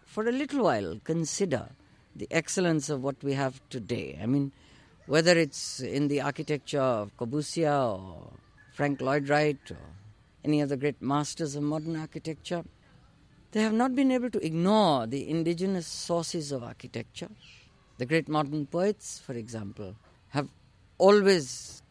for 0.05 0.27
a 0.27 0.31
little 0.31 0.63
while, 0.63 0.99
consider 1.03 1.69
the 2.15 2.27
excellence 2.31 2.89
of 2.89 3.03
what 3.03 3.23
we 3.23 3.33
have 3.33 3.61
today, 3.69 4.19
I 4.21 4.25
mean, 4.25 4.51
whether 5.05 5.37
it's 5.37 5.79
in 5.81 6.07
the 6.07 6.21
architecture 6.21 6.81
of 6.81 7.15
Corbusier 7.17 7.99
or 7.99 8.31
Frank 8.73 9.01
Lloyd 9.01 9.29
Wright 9.29 9.59
or 9.69 9.77
any 10.43 10.61
of 10.61 10.69
the 10.69 10.77
great 10.77 11.01
masters 11.01 11.55
of 11.55 11.63
modern 11.63 11.95
architecture, 11.95 12.63
they 13.51 13.61
have 13.61 13.73
not 13.73 13.93
been 13.93 14.11
able 14.11 14.31
to 14.31 14.43
ignore 14.43 15.05
the 15.05 15.29
indigenous 15.29 15.85
sources 15.85 16.51
of 16.51 16.63
architecture. 16.63 17.29
The 17.99 18.07
great 18.07 18.27
modern 18.27 18.65
poets, 18.65 19.19
for 19.19 19.33
example, 19.33 19.95
have 20.29 20.49
always 20.97 21.82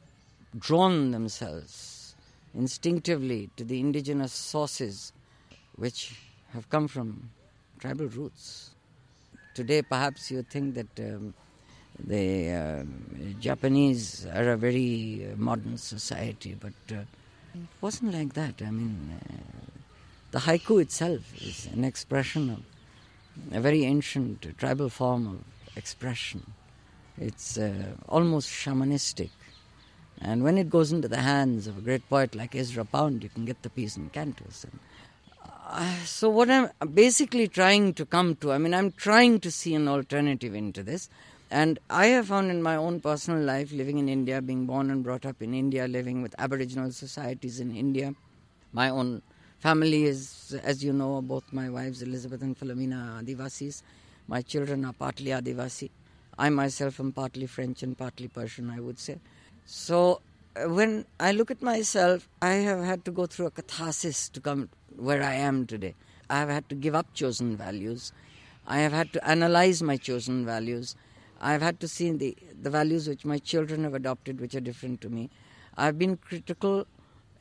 drawn 0.58 1.10
themselves 1.10 2.14
instinctively 2.54 3.50
to 3.56 3.64
the 3.64 3.80
indigenous 3.80 4.32
sources 4.32 5.12
which 5.76 6.14
have 6.52 6.68
come 6.68 6.88
from 6.88 7.30
tribal 7.78 8.06
roots. 8.06 8.70
Today, 9.54 9.82
perhaps 9.82 10.30
you 10.30 10.42
think 10.42 10.74
that 10.74 11.00
um, 11.00 11.34
the 11.98 12.50
uh, 12.50 12.84
Japanese 13.40 14.26
are 14.26 14.52
a 14.52 14.56
very 14.56 15.26
uh, 15.30 15.36
modern 15.36 15.76
society, 15.76 16.56
but 16.58 16.72
uh, 16.90 17.00
it 17.54 17.68
wasn't 17.80 18.12
like 18.14 18.32
that. 18.34 18.62
I 18.62 18.70
mean, 18.70 19.18
uh, 19.20 19.34
the 20.30 20.38
haiku 20.40 20.80
itself 20.80 21.20
is 21.40 21.68
an 21.72 21.84
expression 21.84 22.50
of 22.50 22.60
a 23.56 23.60
very 23.60 23.84
ancient 23.84 24.46
tribal 24.58 24.88
form 24.88 25.26
of 25.26 25.76
expression. 25.76 26.52
It's 27.18 27.58
uh, 27.58 27.72
almost 28.08 28.48
shamanistic. 28.48 29.30
And 30.24 30.44
when 30.44 30.56
it 30.56 30.70
goes 30.70 30.92
into 30.92 31.08
the 31.08 31.18
hands 31.18 31.66
of 31.66 31.78
a 31.78 31.80
great 31.80 32.08
poet 32.08 32.34
like 32.34 32.54
Ezra 32.54 32.84
Pound, 32.84 33.22
you 33.22 33.28
can 33.28 33.44
get 33.44 33.62
the 33.62 33.70
Pisan 33.70 34.10
Cantos. 34.12 34.64
And, 34.64 34.78
uh, 35.68 36.04
so, 36.04 36.28
what 36.28 36.48
I'm 36.50 36.70
basically 36.94 37.48
trying 37.48 37.94
to 37.94 38.06
come 38.06 38.36
to, 38.36 38.52
I 38.52 38.58
mean, 38.58 38.72
I'm 38.72 38.92
trying 38.92 39.40
to 39.40 39.50
see 39.50 39.74
an 39.74 39.88
alternative 39.88 40.54
into 40.54 40.82
this. 40.82 41.08
And 41.50 41.78
I 41.90 42.06
have 42.06 42.28
found 42.28 42.50
in 42.50 42.62
my 42.62 42.76
own 42.76 43.00
personal 43.00 43.42
life, 43.42 43.72
living 43.72 43.98
in 43.98 44.08
India, 44.08 44.40
being 44.40 44.64
born 44.64 44.90
and 44.90 45.02
brought 45.02 45.26
up 45.26 45.42
in 45.42 45.52
India, 45.54 45.86
living 45.88 46.22
with 46.22 46.34
Aboriginal 46.38 46.92
societies 46.92 47.60
in 47.60 47.74
India, 47.76 48.14
my 48.72 48.88
own 48.88 49.20
family 49.58 50.04
is, 50.04 50.58
as 50.64 50.82
you 50.82 50.92
know, 50.94 51.20
both 51.20 51.52
my 51.52 51.68
wives, 51.68 52.00
Elizabeth 52.00 52.40
and 52.40 52.58
Philomena, 52.58 53.18
are 53.18 53.22
Adivasis. 53.22 53.82
My 54.26 54.40
children 54.40 54.84
are 54.86 54.94
partly 54.94 55.26
Adivasi. 55.26 55.90
I 56.38 56.48
myself 56.48 56.98
am 57.00 57.12
partly 57.12 57.46
French 57.46 57.82
and 57.82 57.96
partly 57.96 58.28
Persian, 58.28 58.70
I 58.70 58.80
would 58.80 58.98
say. 58.98 59.18
So 59.64 60.20
uh, 60.56 60.68
when 60.68 61.06
I 61.20 61.32
look 61.32 61.50
at 61.50 61.62
myself, 61.62 62.28
I 62.40 62.54
have 62.54 62.80
had 62.84 63.04
to 63.06 63.10
go 63.10 63.26
through 63.26 63.46
a 63.46 63.50
catharsis 63.50 64.28
to 64.30 64.40
come 64.40 64.68
where 64.96 65.22
I 65.22 65.34
am 65.34 65.66
today. 65.66 65.94
I 66.28 66.38
have 66.38 66.48
had 66.48 66.68
to 66.68 66.74
give 66.74 66.94
up 66.94 67.12
chosen 67.14 67.56
values. 67.56 68.12
I 68.66 68.78
have 68.78 68.92
had 68.92 69.12
to 69.14 69.28
analyze 69.28 69.82
my 69.82 69.96
chosen 69.96 70.44
values. 70.44 70.94
I've 71.40 71.62
had 71.62 71.80
to 71.80 71.88
see 71.88 72.10
the, 72.12 72.36
the 72.60 72.70
values 72.70 73.08
which 73.08 73.24
my 73.24 73.38
children 73.38 73.84
have 73.84 73.94
adopted, 73.94 74.40
which 74.40 74.54
are 74.54 74.60
different 74.60 75.00
to 75.02 75.08
me. 75.08 75.30
I've 75.76 75.98
been 75.98 76.16
critical 76.16 76.86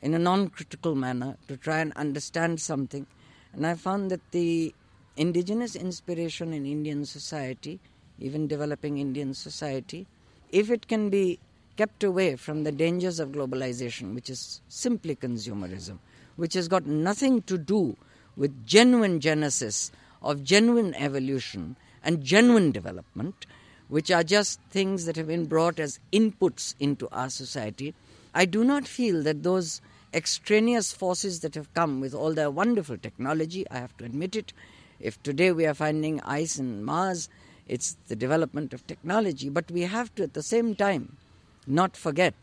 in 0.00 0.14
a 0.14 0.18
non 0.18 0.48
critical 0.48 0.94
manner 0.94 1.36
to 1.48 1.56
try 1.56 1.78
and 1.78 1.92
understand 1.94 2.60
something. 2.60 3.06
And 3.52 3.66
I 3.66 3.74
found 3.74 4.10
that 4.10 4.20
the 4.32 4.74
indigenous 5.16 5.76
inspiration 5.76 6.52
in 6.52 6.66
Indian 6.66 7.04
society, 7.04 7.78
even 8.18 8.48
developing 8.48 8.98
Indian 8.98 9.34
society, 9.34 10.06
if 10.50 10.70
it 10.70 10.88
can 10.88 11.08
be 11.08 11.38
kept 11.76 12.04
away 12.04 12.36
from 12.36 12.64
the 12.64 12.72
dangers 12.72 13.18
of 13.18 13.30
globalization, 13.30 14.14
which 14.14 14.30
is 14.30 14.60
simply 14.68 15.16
consumerism, 15.16 15.98
which 16.36 16.54
has 16.54 16.68
got 16.68 16.86
nothing 16.86 17.42
to 17.42 17.58
do 17.58 17.96
with 18.36 18.66
genuine 18.66 19.20
genesis 19.20 19.90
of 20.22 20.44
genuine 20.44 20.94
evolution 20.94 21.76
and 22.04 22.22
genuine 22.22 22.72
development, 22.72 23.46
which 23.88 24.10
are 24.10 24.24
just 24.24 24.60
things 24.70 25.04
that 25.04 25.16
have 25.16 25.26
been 25.26 25.46
brought 25.46 25.78
as 25.78 26.00
inputs 26.12 26.74
into 26.80 27.08
our 27.12 27.28
society, 27.28 27.94
I 28.34 28.44
do 28.46 28.64
not 28.64 28.88
feel 28.88 29.22
that 29.24 29.42
those 29.42 29.80
extraneous 30.14 30.92
forces 30.92 31.40
that 31.40 31.54
have 31.54 31.72
come 31.74 32.00
with 32.00 32.14
all 32.14 32.32
their 32.32 32.50
wonderful 32.50 32.96
technology, 32.96 33.66
I 33.70 33.78
have 33.78 33.96
to 33.98 34.04
admit 34.04 34.36
it. 34.36 34.52
If 35.00 35.22
today 35.22 35.52
we 35.52 35.66
are 35.66 35.74
finding 35.74 36.20
ice 36.20 36.58
in 36.58 36.84
Mars, 36.84 37.28
it's 37.66 37.96
the 38.08 38.16
development 38.16 38.72
of 38.72 38.86
technology, 38.86 39.48
but 39.48 39.70
we 39.70 39.82
have 39.82 40.14
to 40.14 40.22
at 40.22 40.34
the 40.34 40.42
same 40.42 40.74
time 40.74 41.16
not 41.66 41.96
forget 41.96 42.34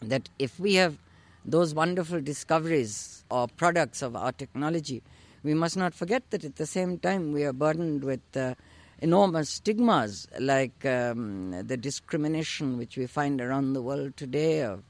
that 0.00 0.28
if 0.38 0.58
we 0.58 0.74
have 0.74 0.98
those 1.44 1.74
wonderful 1.74 2.20
discoveries 2.20 3.24
or 3.30 3.48
products 3.48 4.02
of 4.02 4.16
our 4.16 4.32
technology, 4.32 5.02
we 5.42 5.54
must 5.54 5.76
not 5.76 5.94
forget 5.94 6.22
that 6.30 6.44
at 6.44 6.56
the 6.56 6.66
same 6.66 6.98
time 6.98 7.32
we 7.32 7.44
are 7.44 7.52
burdened 7.52 8.02
with 8.02 8.20
uh, 8.36 8.54
enormous 9.00 9.50
stigmas 9.50 10.26
like 10.40 10.84
um, 10.86 11.50
the 11.66 11.76
discrimination 11.76 12.78
which 12.78 12.96
we 12.96 13.06
find 13.06 13.40
around 13.40 13.74
the 13.74 13.82
world 13.82 14.16
today 14.16 14.62
of 14.62 14.82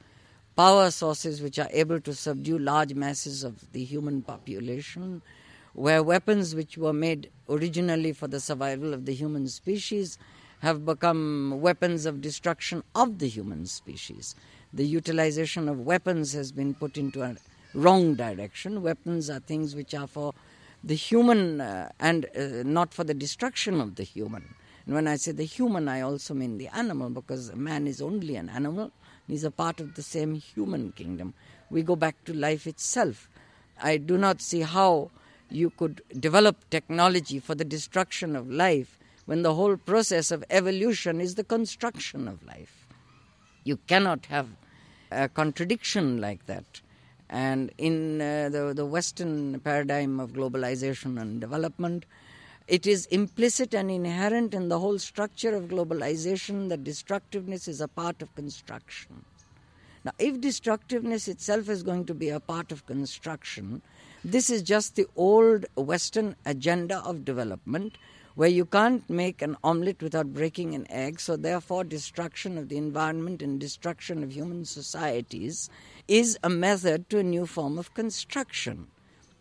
power 0.57 0.91
sources 0.91 1.43
which 1.43 1.59
are 1.59 1.69
able 1.73 2.01
to 2.01 2.15
subdue 2.15 2.59
large 2.59 2.95
masses 2.95 3.43
of 3.43 3.73
the 3.73 3.83
human 3.83 4.23
population, 4.23 5.21
where 5.73 6.03
weapons 6.03 6.55
which 6.55 6.79
were 6.79 6.93
made 6.93 7.29
originally 7.49 8.13
for 8.13 8.29
the 8.29 8.39
survival 8.39 8.95
of 8.95 9.05
the 9.05 9.13
human 9.13 9.49
species 9.49 10.17
have 10.65 10.87
become 10.87 11.61
weapons 11.61 12.07
of 12.07 12.23
destruction 12.23 12.83
of 12.95 13.19
the 13.19 13.29
human 13.29 13.67
species. 13.67 14.35
The 14.73 14.87
utilization 14.87 15.69
of 15.69 15.81
weapons 15.81 16.33
has 16.33 16.53
been 16.53 16.73
put 16.73 16.97
into 16.97 17.23
a 17.23 17.37
wrong 17.75 18.15
direction. 18.15 18.83
Weapons 18.83 19.29
are 19.29 19.41
things 19.41 19.77
which 19.77 19.95
are 19.95 20.07
for 20.07 20.33
the 20.83 20.95
human 20.95 21.61
uh, 21.61 21.91
and 22.01 22.25
uh, 22.35 22.63
not 22.65 22.95
for 22.95 23.05
the 23.05 23.13
destruction 23.13 23.79
of 23.79 23.97
the 23.97 24.05
human. 24.05 24.55
And 24.87 24.95
when 24.95 25.07
I 25.07 25.17
say 25.17 25.33
the 25.33 25.45
human, 25.45 25.87
I 25.87 26.01
also 26.01 26.33
mean 26.33 26.57
the 26.57 26.69
animal 26.69 27.11
because 27.11 27.55
man 27.55 27.87
is 27.87 28.01
only 28.01 28.37
an 28.37 28.49
animal. 28.49 28.91
He's 29.29 29.45
a 29.45 29.51
part 29.51 29.81
of 29.81 29.95
the 29.97 30.03
same 30.03 30.35
human 30.35 30.93
kingdom. 30.93 31.35
We 31.69 31.83
go 31.83 31.95
back 31.95 32.17
to 32.25 32.33
life 32.33 32.67
itself. 32.67 33.29
I 33.83 33.99
do 33.99 34.17
not 34.17 34.41
see 34.41 34.61
how 34.61 35.11
you 35.51 35.69
could 35.69 36.01
develop 36.19 36.57
technology 36.71 37.39
for 37.39 37.55
the 37.55 37.65
destruction 37.67 38.35
of 38.35 38.51
life 38.51 38.99
when 39.27 39.43
the 39.43 39.55
whole 39.55 39.77
process 39.77 40.31
of 40.31 40.45
evolution 40.51 41.21
is 41.21 41.35
the 41.35 41.45
construction 41.45 42.29
of 42.29 42.45
life. 42.45 42.87
You 43.65 43.79
cannot 43.87 44.27
have 44.27 44.49
a 45.11 45.29
contradiction 45.29 46.21
like 46.21 46.47
that. 46.47 46.81
And 47.31 47.73
in 47.79 48.21
uh, 48.21 48.51
the, 48.51 48.75
the 48.75 48.85
Western 48.85 49.59
paradigm 49.61 50.21
of 50.21 50.33
globalization 50.33 51.21
and 51.21 51.41
development, 51.41 52.05
it 52.69 52.87
is 52.87 53.07
implicit 53.07 53.75
and 53.75 53.91
inherent 53.91 54.55
in 54.55 54.69
the 54.69 54.79
whole 54.79 54.99
structure 54.99 55.55
of 55.55 55.65
globalization 55.65 56.69
that 56.69 56.85
destructiveness 56.85 57.69
is 57.69 57.81
a 57.81 57.89
part 57.89 58.23
of 58.23 58.35
construction. 58.35 59.25
Now, 60.05 60.13
if 60.19 60.41
destructiveness 60.41 61.29
itself 61.29 61.69
is 61.71 61.83
going 61.83 62.05
to 62.07 62.15
be 62.15 62.29
a 62.29 62.41
part 62.41 62.73
of 62.73 62.87
construction, 62.87 63.81
this 64.23 64.51
is 64.51 64.63
just 64.63 64.97
the 64.97 65.07
old 65.17 65.65
Western 65.77 66.37
agenda 66.45 66.99
of 66.99 67.25
development 67.25 67.97
where 68.35 68.49
you 68.49 68.65
can't 68.65 69.09
make 69.09 69.43
an 69.43 69.57
omelette 69.63 70.03
without 70.03 70.33
breaking 70.33 70.75
an 70.75 70.91
egg, 70.91 71.21
so 71.21 71.37
therefore, 71.37 71.85
destruction 71.85 72.59
of 72.59 72.69
the 72.69 72.77
environment 72.77 73.43
and 73.43 73.61
destruction 73.61 74.23
of 74.23 74.33
human 74.33 74.65
societies 74.65 75.71
is 76.09 76.39
a 76.43 76.51
method 76.51 77.09
to 77.11 77.19
a 77.19 77.23
new 77.23 77.47
form 77.47 77.79
of 77.79 77.95
construction. 77.95 78.89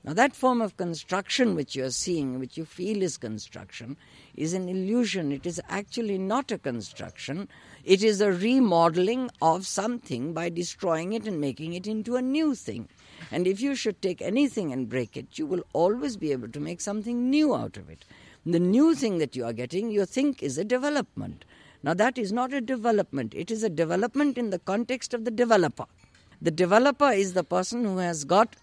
Now, 0.06 0.14
that 0.14 0.36
form 0.36 0.62
of 0.62 0.76
construction 0.76 1.56
which 1.56 1.78
you 1.78 1.86
are 1.86 1.90
seeing, 1.90 2.38
which 2.38 2.58
you 2.58 2.66
feel 2.66 3.02
is 3.02 3.18
construction, 3.18 3.96
is 4.36 4.54
an 4.54 4.68
illusion. 4.68 5.32
It 5.32 5.46
is 5.46 5.62
actually 5.70 6.18
not 6.18 6.52
a 6.52 6.58
construction. 6.58 7.48
It 7.86 8.04
is 8.04 8.20
a 8.20 8.34
remodeling 8.34 9.30
of 9.42 9.66
something 9.66 10.34
by 10.34 10.50
destroying 10.50 11.14
it 11.14 11.26
and 11.26 11.40
making 11.40 11.74
it 11.74 11.88
into 11.88 12.18
a 12.18 12.22
new 12.22 12.54
thing. 12.54 12.90
And 13.32 13.48
if 13.48 13.62
you 13.62 13.76
should 13.76 14.02
take 14.02 14.22
anything 14.22 14.74
and 14.74 14.90
break 14.90 15.16
it, 15.16 15.40
you 15.40 15.46
will 15.46 15.64
always 15.72 16.18
be 16.18 16.34
able 16.34 16.50
to 16.50 16.60
make 16.60 16.82
something 16.82 17.30
new 17.30 17.56
out 17.56 17.78
of 17.78 17.90
it. 17.90 18.04
The 18.46 18.60
new 18.60 18.94
thing 18.94 19.20
that 19.20 19.36
you 19.38 19.46
are 19.46 19.54
getting, 19.54 19.90
you 19.90 20.06
think 20.06 20.44
is 20.44 20.58
a 20.58 20.66
development. 20.66 21.46
Now, 21.82 21.94
that 21.94 22.18
is 22.18 22.34
not 22.34 22.54
a 22.54 22.60
development, 22.60 23.34
it 23.34 23.52
is 23.52 23.64
a 23.64 23.70
development 23.70 24.38
in 24.38 24.50
the 24.50 24.60
context 24.60 25.14
of 25.14 25.24
the 25.24 25.32
developer. 25.32 25.86
The 26.42 26.52
developer 26.52 27.10
is 27.10 27.34
the 27.34 27.44
person 27.44 27.86
who 27.86 27.98
has 28.00 28.26
got 28.26 28.58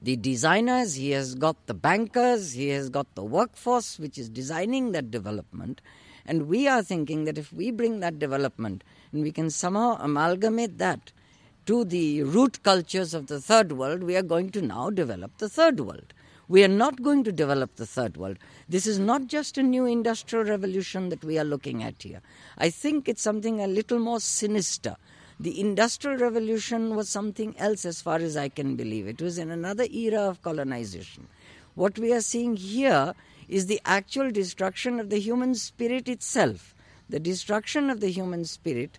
the 0.00 0.14
designers, 0.14 0.94
he 0.94 1.10
has 1.10 1.34
got 1.34 1.66
the 1.66 1.74
bankers, 1.74 2.52
he 2.52 2.68
has 2.68 2.88
got 2.90 3.12
the 3.16 3.24
workforce 3.24 3.98
which 3.98 4.18
is 4.18 4.28
designing 4.28 4.92
that 4.92 5.10
development. 5.10 5.80
And 6.26 6.46
we 6.46 6.68
are 6.68 6.82
thinking 6.82 7.24
that 7.24 7.36
if 7.36 7.52
we 7.52 7.72
bring 7.72 8.00
that 8.00 8.20
development 8.20 8.84
and 9.12 9.22
we 9.22 9.32
can 9.32 9.50
somehow 9.50 9.96
amalgamate 9.98 10.78
that 10.78 11.12
to 11.66 11.84
the 11.84 12.22
root 12.22 12.62
cultures 12.62 13.14
of 13.14 13.26
the 13.26 13.40
third 13.40 13.72
world, 13.72 14.04
we 14.04 14.14
are 14.14 14.22
going 14.22 14.50
to 14.50 14.62
now 14.62 14.90
develop 14.90 15.36
the 15.38 15.48
third 15.48 15.80
world. 15.80 16.13
We 16.48 16.62
are 16.62 16.68
not 16.68 17.02
going 17.02 17.24
to 17.24 17.32
develop 17.32 17.76
the 17.76 17.86
third 17.86 18.16
world. 18.16 18.38
This 18.68 18.86
is 18.86 18.98
not 18.98 19.26
just 19.28 19.56
a 19.56 19.62
new 19.62 19.86
industrial 19.86 20.44
revolution 20.44 21.08
that 21.08 21.24
we 21.24 21.38
are 21.38 21.44
looking 21.44 21.82
at 21.82 22.02
here. 22.02 22.20
I 22.58 22.70
think 22.70 23.08
it's 23.08 23.22
something 23.22 23.60
a 23.60 23.66
little 23.66 23.98
more 23.98 24.20
sinister. 24.20 24.96
The 25.40 25.60
Industrial 25.60 26.16
Revolution 26.16 26.94
was 26.94 27.08
something 27.08 27.58
else, 27.58 27.84
as 27.84 28.00
far 28.00 28.16
as 28.16 28.36
I 28.36 28.48
can 28.48 28.76
believe. 28.76 29.08
It 29.08 29.20
was 29.20 29.36
in 29.36 29.50
another 29.50 29.84
era 29.90 30.20
of 30.20 30.42
colonization. 30.42 31.26
What 31.74 31.98
we 31.98 32.12
are 32.12 32.20
seeing 32.20 32.56
here 32.56 33.14
is 33.48 33.66
the 33.66 33.80
actual 33.84 34.30
destruction 34.30 35.00
of 35.00 35.10
the 35.10 35.18
human 35.18 35.56
spirit 35.56 36.08
itself. 36.08 36.74
The 37.08 37.18
destruction 37.18 37.90
of 37.90 38.00
the 38.00 38.10
human 38.10 38.44
spirit, 38.44 38.98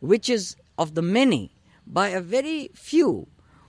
which 0.00 0.28
is 0.28 0.56
of 0.76 0.94
the 0.94 1.02
many, 1.02 1.52
by 1.86 2.08
a 2.08 2.20
very 2.20 2.70
few 2.74 3.28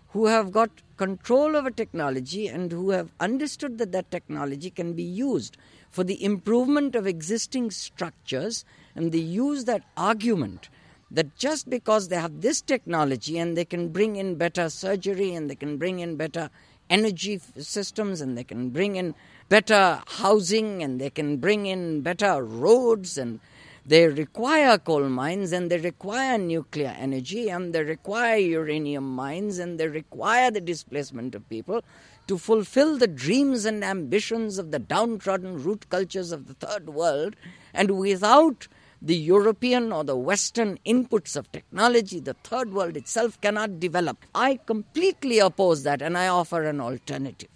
who 0.10 0.26
have 0.26 0.52
got 0.52 0.72
control 1.00 1.56
over 1.56 1.72
technology 1.72 2.48
and 2.48 2.74
who 2.74 2.90
have 2.90 3.10
understood 3.22 3.78
that 3.78 3.94
that 3.94 4.12
technology 4.12 4.70
can 4.70 4.92
be 4.94 5.04
used 5.20 5.56
for 5.90 6.04
the 6.04 6.22
improvement 6.24 6.94
of 6.94 7.08
existing 7.08 7.72
structures 7.72 8.66
and 8.96 9.14
they 9.14 9.26
use 9.44 9.64
that 9.64 9.84
argument 9.96 10.68
that 11.10 11.34
just 11.38 11.70
because 11.70 12.10
they 12.10 12.18
have 12.18 12.42
this 12.42 12.60
technology 12.60 13.38
and 13.38 13.56
they 13.56 13.64
can 13.64 13.88
bring 13.88 14.18
in 14.18 14.36
better 14.36 14.70
surgery 14.70 15.34
and 15.34 15.50
they 15.50 15.56
can 15.56 15.78
bring 15.78 16.00
in 16.00 16.18
better 16.18 16.50
energy 16.90 17.40
systems 17.58 18.20
and 18.20 18.38
they 18.38 18.44
can 18.44 18.70
bring 18.70 18.98
in 18.98 19.16
better 19.48 20.02
housing 20.06 20.84
and 20.84 21.00
they 21.00 21.10
can 21.10 21.38
bring 21.38 21.66
in 21.66 22.02
better 22.02 22.44
roads 22.44 23.18
and 23.18 23.40
they 23.90 24.08
require 24.08 24.78
coal 24.78 25.10
mines 25.10 25.52
and 25.52 25.72
they 25.72 25.80
require 25.80 26.38
nuclear 26.38 26.94
energy 27.06 27.50
and 27.50 27.74
they 27.74 27.82
require 27.82 28.38
uranium 28.38 29.16
mines 29.16 29.58
and 29.58 29.80
they 29.80 29.88
require 29.88 30.52
the 30.52 30.62
displacement 30.62 31.34
of 31.34 31.50
people 31.50 31.82
to 32.28 32.38
fulfill 32.38 33.00
the 33.00 33.08
dreams 33.08 33.66
and 33.66 33.84
ambitions 33.84 34.60
of 34.60 34.70
the 34.70 34.78
downtrodden 34.78 35.64
root 35.64 35.90
cultures 35.90 36.32
of 36.32 36.46
the 36.48 36.54
third 36.54 36.92
world 36.92 37.36
and 37.74 37.98
without 37.98 38.68
the 39.02 39.16
European 39.16 39.92
or 39.92 40.04
the 40.04 40.16
Western 40.16 40.78
inputs 40.86 41.36
of 41.36 41.52
technology, 41.52 42.20
the 42.20 42.36
third 42.44 42.72
world 42.72 42.96
itself 42.96 43.42
cannot 43.42 43.80
develop. 43.80 44.24
I 44.36 44.60
completely 44.68 45.40
oppose 45.40 45.82
that 45.84 46.04
and 46.04 46.16
I 46.16 46.28
offer 46.28 46.62
an 46.64 46.80
alternative. 46.80 47.50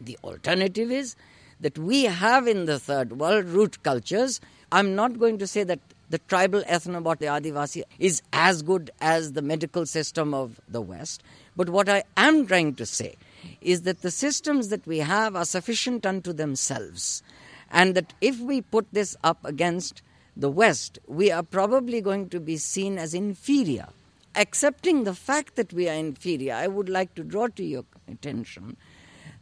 The 0.00 0.16
alternative 0.24 0.90
is 0.90 1.14
that 1.60 1.78
we 1.78 2.04
have 2.04 2.46
in 2.46 2.66
the 2.66 2.78
third 2.78 3.18
world 3.18 3.46
root 3.46 3.82
cultures. 3.82 4.40
I'm 4.74 4.96
not 4.96 5.20
going 5.20 5.38
to 5.38 5.46
say 5.46 5.62
that 5.62 5.78
the 6.10 6.18
tribal 6.18 6.62
ethnobot, 6.62 7.20
the 7.20 7.26
Adivasi, 7.26 7.84
is 8.00 8.22
as 8.32 8.62
good 8.62 8.90
as 9.00 9.34
the 9.34 9.40
medical 9.40 9.86
system 9.86 10.34
of 10.34 10.60
the 10.68 10.80
West. 10.80 11.22
But 11.54 11.68
what 11.68 11.88
I 11.88 12.02
am 12.16 12.44
trying 12.44 12.74
to 12.74 12.84
say 12.84 13.14
is 13.60 13.82
that 13.82 14.02
the 14.02 14.10
systems 14.10 14.70
that 14.70 14.84
we 14.84 14.98
have 14.98 15.36
are 15.36 15.44
sufficient 15.44 16.04
unto 16.04 16.32
themselves. 16.32 17.22
And 17.70 17.94
that 17.94 18.14
if 18.20 18.40
we 18.40 18.62
put 18.62 18.88
this 18.90 19.16
up 19.22 19.38
against 19.44 20.02
the 20.36 20.50
West, 20.50 20.98
we 21.06 21.30
are 21.30 21.44
probably 21.44 22.00
going 22.00 22.28
to 22.30 22.40
be 22.40 22.56
seen 22.56 22.98
as 22.98 23.14
inferior. 23.14 23.86
Accepting 24.34 25.04
the 25.04 25.14
fact 25.14 25.54
that 25.54 25.72
we 25.72 25.88
are 25.88 25.94
inferior, 25.94 26.52
I 26.52 26.66
would 26.66 26.88
like 26.88 27.14
to 27.14 27.22
draw 27.22 27.46
to 27.46 27.62
your 27.62 27.84
attention 28.08 28.76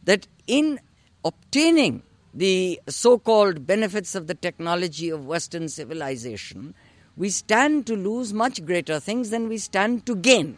that 0.03 0.27
in 0.45 0.79
obtaining 1.25 2.03
the 2.33 2.79
so 2.87 3.19
called 3.19 3.67
benefits 3.67 4.15
of 4.15 4.27
the 4.27 4.33
technology 4.33 5.09
of 5.09 5.25
Western 5.25 5.69
civilization, 5.69 6.73
we 7.15 7.29
stand 7.29 7.85
to 7.87 7.95
lose 7.95 8.33
much 8.33 8.65
greater 8.65 8.99
things 8.99 9.29
than 9.29 9.47
we 9.47 9.57
stand 9.57 10.05
to 10.05 10.15
gain. 10.15 10.57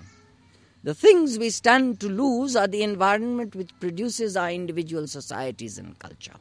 The 0.84 0.94
things 0.94 1.38
we 1.38 1.50
stand 1.50 2.00
to 2.00 2.08
lose 2.08 2.56
are 2.56 2.68
the 2.68 2.84
environment 2.84 3.56
which 3.56 3.78
produces 3.80 4.38
our 4.38 4.52
individual 4.52 5.08
societies 5.08 5.78
and 5.78 5.98
culture 6.00 6.36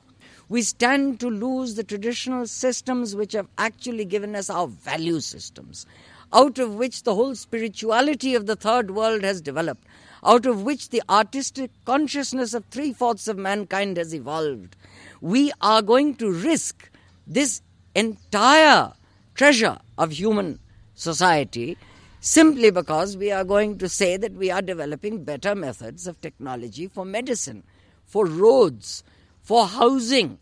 we 0.49 0.63
stand 0.63 1.21
to 1.21 1.31
lose 1.31 1.75
the 1.75 1.85
traditional 1.85 2.47
systems 2.47 3.17
which 3.17 3.33
have 3.33 3.49
actually 3.57 4.05
given 4.05 4.37
us 4.37 4.51
our 4.51 4.67
value 4.67 5.21
systems, 5.21 5.87
out 6.33 6.59
of 6.59 6.75
which 6.75 7.03
the 7.03 7.15
whole 7.15 7.35
spirituality 7.35 8.35
of 8.35 8.47
the 8.47 8.57
third 8.57 8.91
world 8.91 9.23
has 9.23 9.41
developed, 9.41 9.87
out 10.23 10.45
of 10.45 10.63
which 10.63 10.91
the 10.91 11.03
artistic 11.09 11.71
consciousness 11.87 12.53
of 12.53 12.65
three 12.67 12.93
fourths 12.93 13.27
of 13.27 13.39
mankind 13.39 13.97
has 13.97 14.15
evolved. 14.15 14.77
We 15.25 15.53
are 15.63 15.81
going 15.81 16.17
to 16.17 16.31
risk 16.31 16.91
this 17.27 17.63
entire 17.95 18.93
treasure 19.35 19.79
of 19.97 20.13
human 20.13 20.59
society 20.93 21.79
simply 22.21 22.71
because 22.71 23.17
we 23.17 23.33
are 23.33 23.43
going 23.43 23.79
to 23.79 23.89
say 23.89 24.19
that 24.19 24.35
we 24.35 24.51
are 24.51 24.61
developing 24.61 25.25
better 25.25 25.55
methods 25.55 26.07
of 26.07 26.21
technology 26.21 26.89
for 26.89 27.07
medicine, 27.07 27.65
for 28.05 28.27
roads, 28.27 29.03
for 29.41 29.67
housing. 29.67 30.41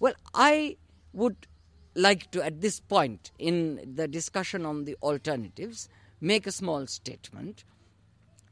Well, 0.00 0.14
I 0.34 0.76
would 1.12 1.46
like 1.94 2.28
to, 2.32 2.44
at 2.44 2.60
this 2.60 2.80
point 2.80 3.30
in 3.38 3.94
the 3.94 4.08
discussion 4.08 4.66
on 4.66 4.86
the 4.86 4.96
alternatives, 5.04 5.88
make 6.20 6.48
a 6.48 6.52
small 6.52 6.88
statement 6.88 7.62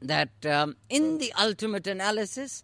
that 0.01 0.45
um, 0.45 0.77
in 0.87 1.17
the 1.17 1.33
ultimate 1.37 1.85
analysis, 1.85 2.63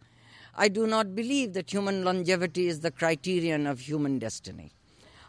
I 0.55 0.67
do 0.67 0.85
not 0.87 1.15
believe 1.15 1.53
that 1.53 1.71
human 1.71 2.03
longevity 2.03 2.67
is 2.67 2.81
the 2.81 2.91
criterion 2.91 3.67
of 3.67 3.79
human 3.79 4.19
destiny. 4.19 4.71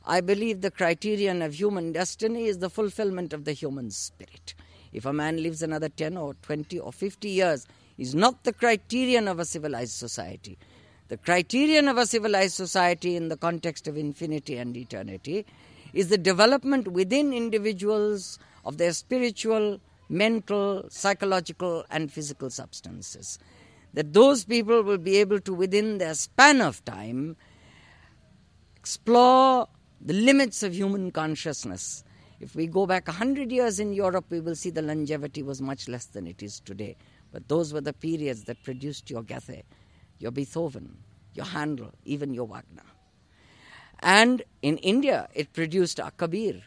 I 0.05 0.21
believe 0.21 0.61
the 0.61 0.71
criterion 0.71 1.43
of 1.43 1.55
human 1.55 1.93
destiny 1.93 2.47
is 2.47 2.59
the 2.59 2.71
fulfillment 2.71 3.33
of 3.33 3.45
the 3.45 3.53
human 3.53 3.91
spirit. 3.91 4.55
if 4.93 5.07
a 5.07 5.13
man 5.13 5.43
lives 5.43 5.63
another 5.63 5.89
10 5.89 6.17
or 6.17 6.35
20 6.43 6.79
or 6.79 6.93
50 6.93 7.29
years, 7.29 7.67
is 7.99 8.15
not 8.15 8.45
the 8.45 8.53
criterion 8.53 9.27
of 9.29 9.39
a 9.39 9.45
civilized 9.45 9.93
society. 9.93 10.59
The 11.09 11.17
criterion 11.17 11.89
of 11.89 11.99
a 11.99 12.07
civilized 12.07 12.55
society 12.55 13.17
in 13.17 13.29
the 13.29 13.37
context 13.37 13.89
of 13.89 13.97
infinity 13.97 14.57
and 14.57 14.77
eternity 14.77 15.47
is 15.93 16.09
the 16.09 16.19
development 16.19 16.89
within 16.89 17.33
individuals 17.33 18.39
of 18.65 18.79
their 18.79 18.93
spiritual, 18.93 19.81
mental, 20.09 20.85
psychological, 20.89 21.85
and 21.91 22.11
physical 22.11 22.49
substances. 22.51 23.39
That 23.95 24.13
those 24.13 24.45
people 24.45 24.83
will 24.83 24.99
be 24.99 25.19
able 25.19 25.41
to, 25.41 25.53
within 25.53 25.99
their 25.99 26.15
span 26.15 26.61
of 26.61 26.85
time, 26.85 27.37
explore 28.77 29.69
the 30.01 30.15
limits 30.15 30.63
of 30.63 30.75
human 30.75 31.11
consciousness. 31.11 32.03
If 32.41 32.57
we 32.57 32.67
go 32.67 32.87
back 32.87 33.07
a 33.07 33.13
hundred 33.13 33.53
years 33.53 33.79
in 33.79 33.93
Europe, 33.93 34.27
we 34.31 34.41
will 34.41 34.57
see 34.57 34.71
the 34.71 34.83
longevity 34.83 35.43
was 35.43 35.63
much 35.63 35.89
less 35.89 36.07
than 36.07 36.27
it 36.27 36.43
is 36.43 36.59
today. 36.61 36.97
But 37.31 37.49
those 37.49 37.73
were 37.73 37.81
the 37.81 37.93
periods 37.93 38.45
that 38.45 38.63
produced 38.65 39.11
your 39.11 39.23
Goethe, 39.23 39.63
your 40.19 40.33
Beethoven, 40.33 40.99
your 41.35 41.47
Handel, 41.47 41.93
even 42.05 42.35
your 42.35 42.47
Wagner. 42.47 42.83
And 44.01 44.43
in 44.63 44.79
India, 44.79 45.29
it 45.35 45.53
produced 45.53 46.01
a 46.01 46.11
Kabir. 46.11 46.63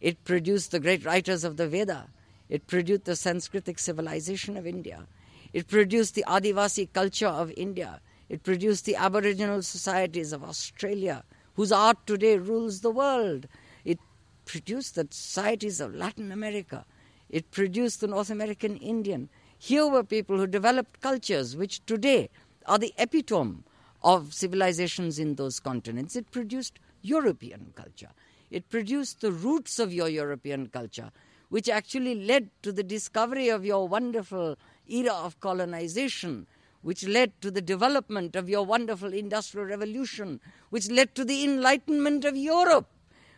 It 0.00 0.22
produced 0.24 0.72
the 0.72 0.80
great 0.80 1.04
writers 1.06 1.44
of 1.44 1.56
the 1.56 1.66
Veda. 1.66 2.08
It 2.50 2.66
produced 2.66 3.06
the 3.06 3.12
Sanskritic 3.12 3.80
civilization 3.80 4.58
of 4.58 4.66
India. 4.66 5.06
It 5.54 5.68
produced 5.68 6.16
the 6.16 6.24
Adivasi 6.26 6.92
culture 6.92 7.28
of 7.28 7.52
India. 7.56 8.00
It 8.28 8.42
produced 8.42 8.86
the 8.86 8.96
Aboriginal 8.96 9.62
societies 9.62 10.32
of 10.32 10.42
Australia, 10.42 11.22
whose 11.54 11.70
art 11.70 11.96
today 12.08 12.38
rules 12.38 12.80
the 12.80 12.90
world. 12.90 13.46
It 13.84 14.00
produced 14.46 14.96
the 14.96 15.06
societies 15.12 15.80
of 15.80 15.94
Latin 15.94 16.32
America. 16.32 16.84
It 17.30 17.52
produced 17.52 18.00
the 18.00 18.08
North 18.08 18.30
American 18.30 18.76
Indian. 18.78 19.28
Here 19.56 19.86
were 19.86 20.02
people 20.02 20.38
who 20.38 20.48
developed 20.48 21.00
cultures 21.00 21.54
which 21.54 21.86
today 21.86 22.30
are 22.66 22.78
the 22.78 22.92
epitome 22.98 23.62
of 24.02 24.34
civilizations 24.34 25.20
in 25.20 25.36
those 25.36 25.60
continents. 25.60 26.16
It 26.16 26.32
produced 26.32 26.80
European 27.02 27.72
culture. 27.76 28.10
It 28.50 28.68
produced 28.70 29.20
the 29.20 29.30
roots 29.30 29.78
of 29.78 29.92
your 29.92 30.08
European 30.08 30.66
culture, 30.66 31.12
which 31.48 31.68
actually 31.68 32.16
led 32.26 32.50
to 32.62 32.72
the 32.72 32.82
discovery 32.82 33.50
of 33.50 33.64
your 33.64 33.86
wonderful 33.86 34.58
era 34.88 35.12
of 35.12 35.40
colonization, 35.40 36.46
which 36.82 37.06
led 37.06 37.32
to 37.40 37.50
the 37.50 37.62
development 37.62 38.36
of 38.36 38.48
your 38.48 38.64
wonderful 38.64 39.12
industrial 39.12 39.66
revolution, 39.66 40.40
which 40.70 40.90
led 40.90 41.14
to 41.14 41.24
the 41.24 41.44
enlightenment 41.44 42.24
of 42.24 42.36
Europe, 42.36 42.88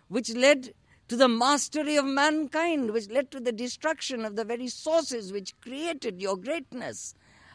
which 0.08 0.30
led 0.34 0.74
to 1.08 1.16
the 1.16 1.28
mastery 1.28 1.96
of 1.96 2.04
mankind, 2.04 2.90
which 2.90 3.08
led 3.08 3.30
to 3.30 3.38
the 3.38 3.52
destruction 3.52 4.24
of 4.24 4.34
the 4.34 4.44
very 4.44 4.68
sources 4.68 5.32
which 5.32 5.54
created 5.60 6.20
your 6.20 6.36
greatness. 6.36 7.14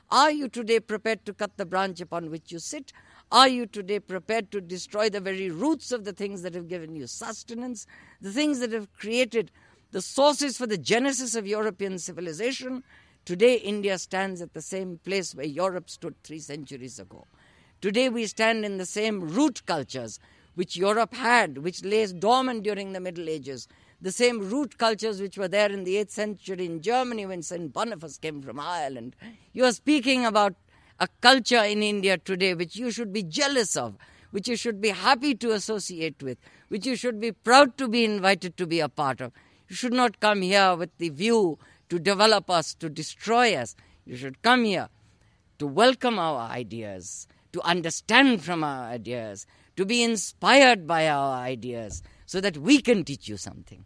Are 0.10 0.32
you 0.32 0.47
today 0.47 0.80
prepared 0.80 1.25
to 1.25 1.34
cut 1.34 1.58
the 1.58 1.65
branch 1.65 1.99
upon 2.01 2.32
which 2.32 2.51
you 2.51 2.60
sit? 2.60 2.93
Are 3.32 3.47
you 3.47 3.65
today 3.65 3.99
prepared 3.99 4.51
to 4.51 4.60
destroy 4.60 5.10
the 5.10 5.21
very 5.21 5.49
roots 5.49 5.91
of 5.91 6.04
the 6.04 6.12
things 6.12 6.41
that 6.41 6.54
have 6.54 6.67
given 6.67 6.95
you 6.95 7.08
sustenance, 7.08 7.88
the 8.21 8.32
things 8.32 8.60
that 8.60 8.73
have 8.73 8.91
created 8.97 9.51
the 9.91 10.01
sources 10.01 10.58
for 10.58 10.67
the 10.67 10.77
genesis 10.77 11.36
of 11.36 11.47
European 11.47 11.97
civilization? 11.97 12.84
Today, 13.23 13.55
India 13.55 13.99
stands 13.99 14.41
at 14.41 14.53
the 14.53 14.62
same 14.62 14.99
place 15.03 15.36
where 15.36 15.45
Europe 15.45 15.91
stood 15.91 16.15
three 16.23 16.39
centuries 16.39 16.97
ago. 16.97 17.27
Today, 17.79 18.10
we 18.10 18.25
stand 18.25 18.65
in 18.65 18.77
the 18.77 18.86
same 18.86 19.21
root 19.21 19.63
cultures 19.67 20.19
which 20.55 20.75
Europe 20.75 21.13
had, 21.13 21.60
which 21.60 21.86
lays 21.86 22.13
dormant 22.13 22.63
during 22.63 22.93
the 22.93 22.99
Middle 22.99 23.29
Ages, 23.29 23.67
the 24.01 24.12
same 24.12 24.49
root 24.49 24.79
cultures 24.79 25.21
which 25.21 25.38
were 25.38 25.47
there 25.47 25.71
in 25.71 25.84
the 25.84 25.95
8th 25.95 26.10
century 26.10 26.65
in 26.65 26.81
Germany 26.81 27.27
when 27.27 27.43
St. 27.43 27.71
Boniface 27.71 28.17
came 28.17 28.41
from 28.41 28.60
Ireland. 28.60 29.15
You 29.53 29.65
are 29.65 29.71
speaking 29.71 30.25
about 30.25 30.55
a 30.99 31.07
culture 31.21 31.63
in 31.63 31.84
India 31.84 32.17
today 32.17 32.55
which 32.55 32.75
you 32.75 32.89
should 32.89 33.13
be 33.13 33.21
jealous 33.21 33.77
of, 33.77 33.97
which 34.31 34.47
you 34.47 34.55
should 34.55 34.81
be 34.81 34.89
happy 34.89 35.36
to 35.36 35.51
associate 35.51 36.23
with, 36.23 36.39
which 36.69 36.88
you 36.88 36.95
should 36.95 37.19
be 37.19 37.31
proud 37.31 37.77
to 37.77 37.88
be 37.88 38.03
invited 38.03 38.57
to 38.57 38.65
be 38.65 38.79
a 38.79 38.89
part 38.89 39.21
of. 39.21 39.31
You 39.69 39.75
should 39.75 39.93
not 39.93 40.19
come 40.19 40.41
here 40.41 40.75
with 40.75 40.97
the 40.97 41.10
view 41.10 41.60
to 41.91 41.99
develop 41.99 42.49
us, 42.49 42.73
to 42.75 42.89
destroy 42.89 43.54
us. 43.54 43.75
You 44.06 44.15
should 44.15 44.41
come 44.41 44.63
here 44.63 44.88
to 45.60 45.67
welcome 45.67 46.17
our 46.17 46.49
ideas, 46.49 47.27
to 47.51 47.62
understand 47.63 48.41
from 48.41 48.63
our 48.63 48.86
ideas, 48.86 49.45
to 49.75 49.86
be 49.86 50.01
inspired 50.01 50.88
by 50.88 51.10
our 51.10 51.36
ideas, 51.36 52.01
so 52.25 52.39
that 52.39 52.58
we 52.58 52.82
can 52.82 53.04
teach 53.04 53.27
you 53.27 53.36
something. 53.36 53.84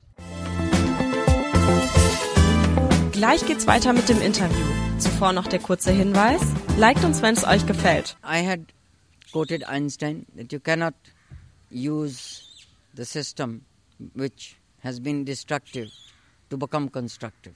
Gleich 3.12 3.44
geht's 3.48 3.66
weiter 3.66 3.92
mit 3.92 4.08
dem 4.08 4.22
Interview. 4.22 4.66
Zuvor 5.00 5.34
noch 5.34 5.48
der 5.48 5.60
kurze 5.60 5.92
Hinweis. 5.92 6.44
Liked 6.78 7.04
uns, 7.04 7.24
wenn 7.24 7.34
es 7.34 7.44
euch 7.44 7.66
gefällt. 7.66 8.16
I 8.24 8.44
had 8.44 8.72
quoted 9.32 9.64
Einstein 9.64 10.28
that 10.36 10.54
you 10.54 10.60
cannot 10.60 10.94
use 11.72 12.66
the 12.94 13.04
system 13.06 13.62
which 14.14 14.58
has 14.84 15.00
been 15.00 15.26
destructive 15.26 15.90
to 16.52 16.58
become 16.58 16.90
constructive. 16.90 17.56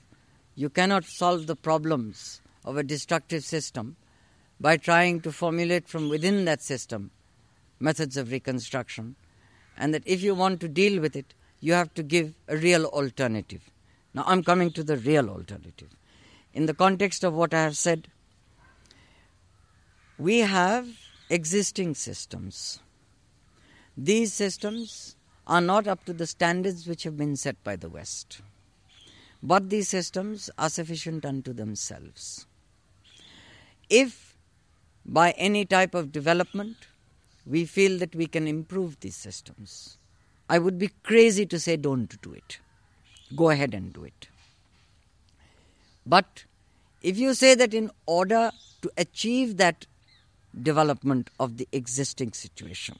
You 0.60 0.68
cannot 0.68 1.06
solve 1.06 1.46
the 1.46 1.56
problems 1.56 2.42
of 2.66 2.76
a 2.76 2.82
destructive 2.82 3.44
system 3.44 3.96
by 4.60 4.76
trying 4.76 5.22
to 5.22 5.32
formulate 5.32 5.88
from 5.88 6.10
within 6.10 6.44
that 6.44 6.60
system 6.60 7.12
methods 7.78 8.18
of 8.18 8.30
reconstruction, 8.30 9.16
and 9.78 9.94
that 9.94 10.02
if 10.04 10.22
you 10.22 10.34
want 10.34 10.60
to 10.60 10.68
deal 10.68 11.00
with 11.00 11.16
it, 11.16 11.32
you 11.60 11.72
have 11.72 11.94
to 11.94 12.02
give 12.02 12.34
a 12.46 12.58
real 12.58 12.84
alternative. 12.84 13.70
Now, 14.12 14.24
I'm 14.26 14.44
coming 14.44 14.70
to 14.72 14.84
the 14.84 14.98
real 14.98 15.30
alternative. 15.30 15.96
In 16.52 16.66
the 16.66 16.74
context 16.74 17.24
of 17.24 17.32
what 17.32 17.54
I 17.54 17.62
have 17.62 17.78
said, 17.78 18.08
we 20.18 20.40
have 20.40 20.86
existing 21.30 21.94
systems. 21.94 22.80
These 23.96 24.34
systems 24.34 25.16
are 25.46 25.62
not 25.62 25.86
up 25.86 26.04
to 26.04 26.12
the 26.12 26.26
standards 26.26 26.86
which 26.86 27.04
have 27.04 27.16
been 27.16 27.36
set 27.36 27.64
by 27.64 27.76
the 27.76 27.88
West. 27.88 28.42
But 29.42 29.70
these 29.70 29.88
systems 29.88 30.50
are 30.58 30.68
sufficient 30.68 31.24
unto 31.24 31.52
themselves. 31.52 32.46
If 33.88 34.36
by 35.04 35.30
any 35.32 35.64
type 35.64 35.94
of 35.94 36.12
development 36.12 36.76
we 37.46 37.64
feel 37.64 37.98
that 37.98 38.14
we 38.14 38.26
can 38.26 38.46
improve 38.46 39.00
these 39.00 39.16
systems, 39.16 39.96
I 40.48 40.58
would 40.58 40.78
be 40.78 40.90
crazy 41.02 41.46
to 41.46 41.58
say 41.58 41.76
don't 41.76 42.20
do 42.22 42.32
it. 42.32 42.58
Go 43.34 43.50
ahead 43.50 43.74
and 43.74 43.92
do 43.92 44.04
it. 44.04 44.28
But 46.04 46.44
if 47.02 47.18
you 47.18 47.34
say 47.34 47.54
that 47.54 47.72
in 47.72 47.90
order 48.06 48.50
to 48.82 48.90
achieve 48.96 49.56
that 49.56 49.86
development 50.60 51.30
of 51.38 51.56
the 51.56 51.68
existing 51.72 52.32
situation, 52.32 52.98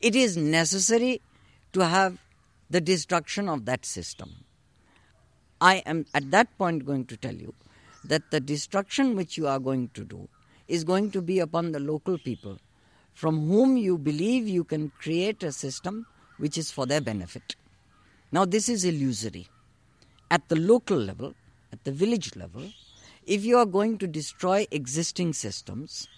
it 0.00 0.14
is 0.14 0.36
necessary 0.36 1.22
to 1.72 1.80
have 1.80 2.18
the 2.68 2.80
destruction 2.80 3.48
of 3.48 3.64
that 3.64 3.84
system. 3.84 4.45
I 5.60 5.76
am 5.86 6.06
at 6.14 6.30
that 6.30 6.56
point 6.58 6.84
going 6.84 7.06
to 7.06 7.16
tell 7.16 7.34
you 7.34 7.54
that 8.04 8.30
the 8.30 8.40
destruction 8.40 9.16
which 9.16 9.36
you 9.36 9.46
are 9.46 9.58
going 9.58 9.88
to 9.94 10.04
do 10.04 10.28
is 10.68 10.84
going 10.84 11.10
to 11.12 11.22
be 11.22 11.38
upon 11.38 11.72
the 11.72 11.80
local 11.80 12.18
people 12.18 12.58
from 13.14 13.48
whom 13.48 13.76
you 13.76 13.96
believe 13.96 14.46
you 14.46 14.64
can 14.64 14.92
create 14.98 15.42
a 15.42 15.50
system 15.52 16.06
which 16.36 16.58
is 16.58 16.70
for 16.70 16.84
their 16.84 17.00
benefit. 17.00 17.56
Now, 18.30 18.44
this 18.44 18.68
is 18.68 18.84
illusory. 18.84 19.48
At 20.30 20.48
the 20.48 20.56
local 20.56 20.98
level, 20.98 21.34
at 21.72 21.82
the 21.84 21.92
village 21.92 22.36
level, 22.36 22.70
if 23.24 23.44
you 23.44 23.56
are 23.56 23.66
going 23.66 23.96
to 23.98 24.06
destroy 24.06 24.66
existing 24.70 25.32
systems 25.32 26.08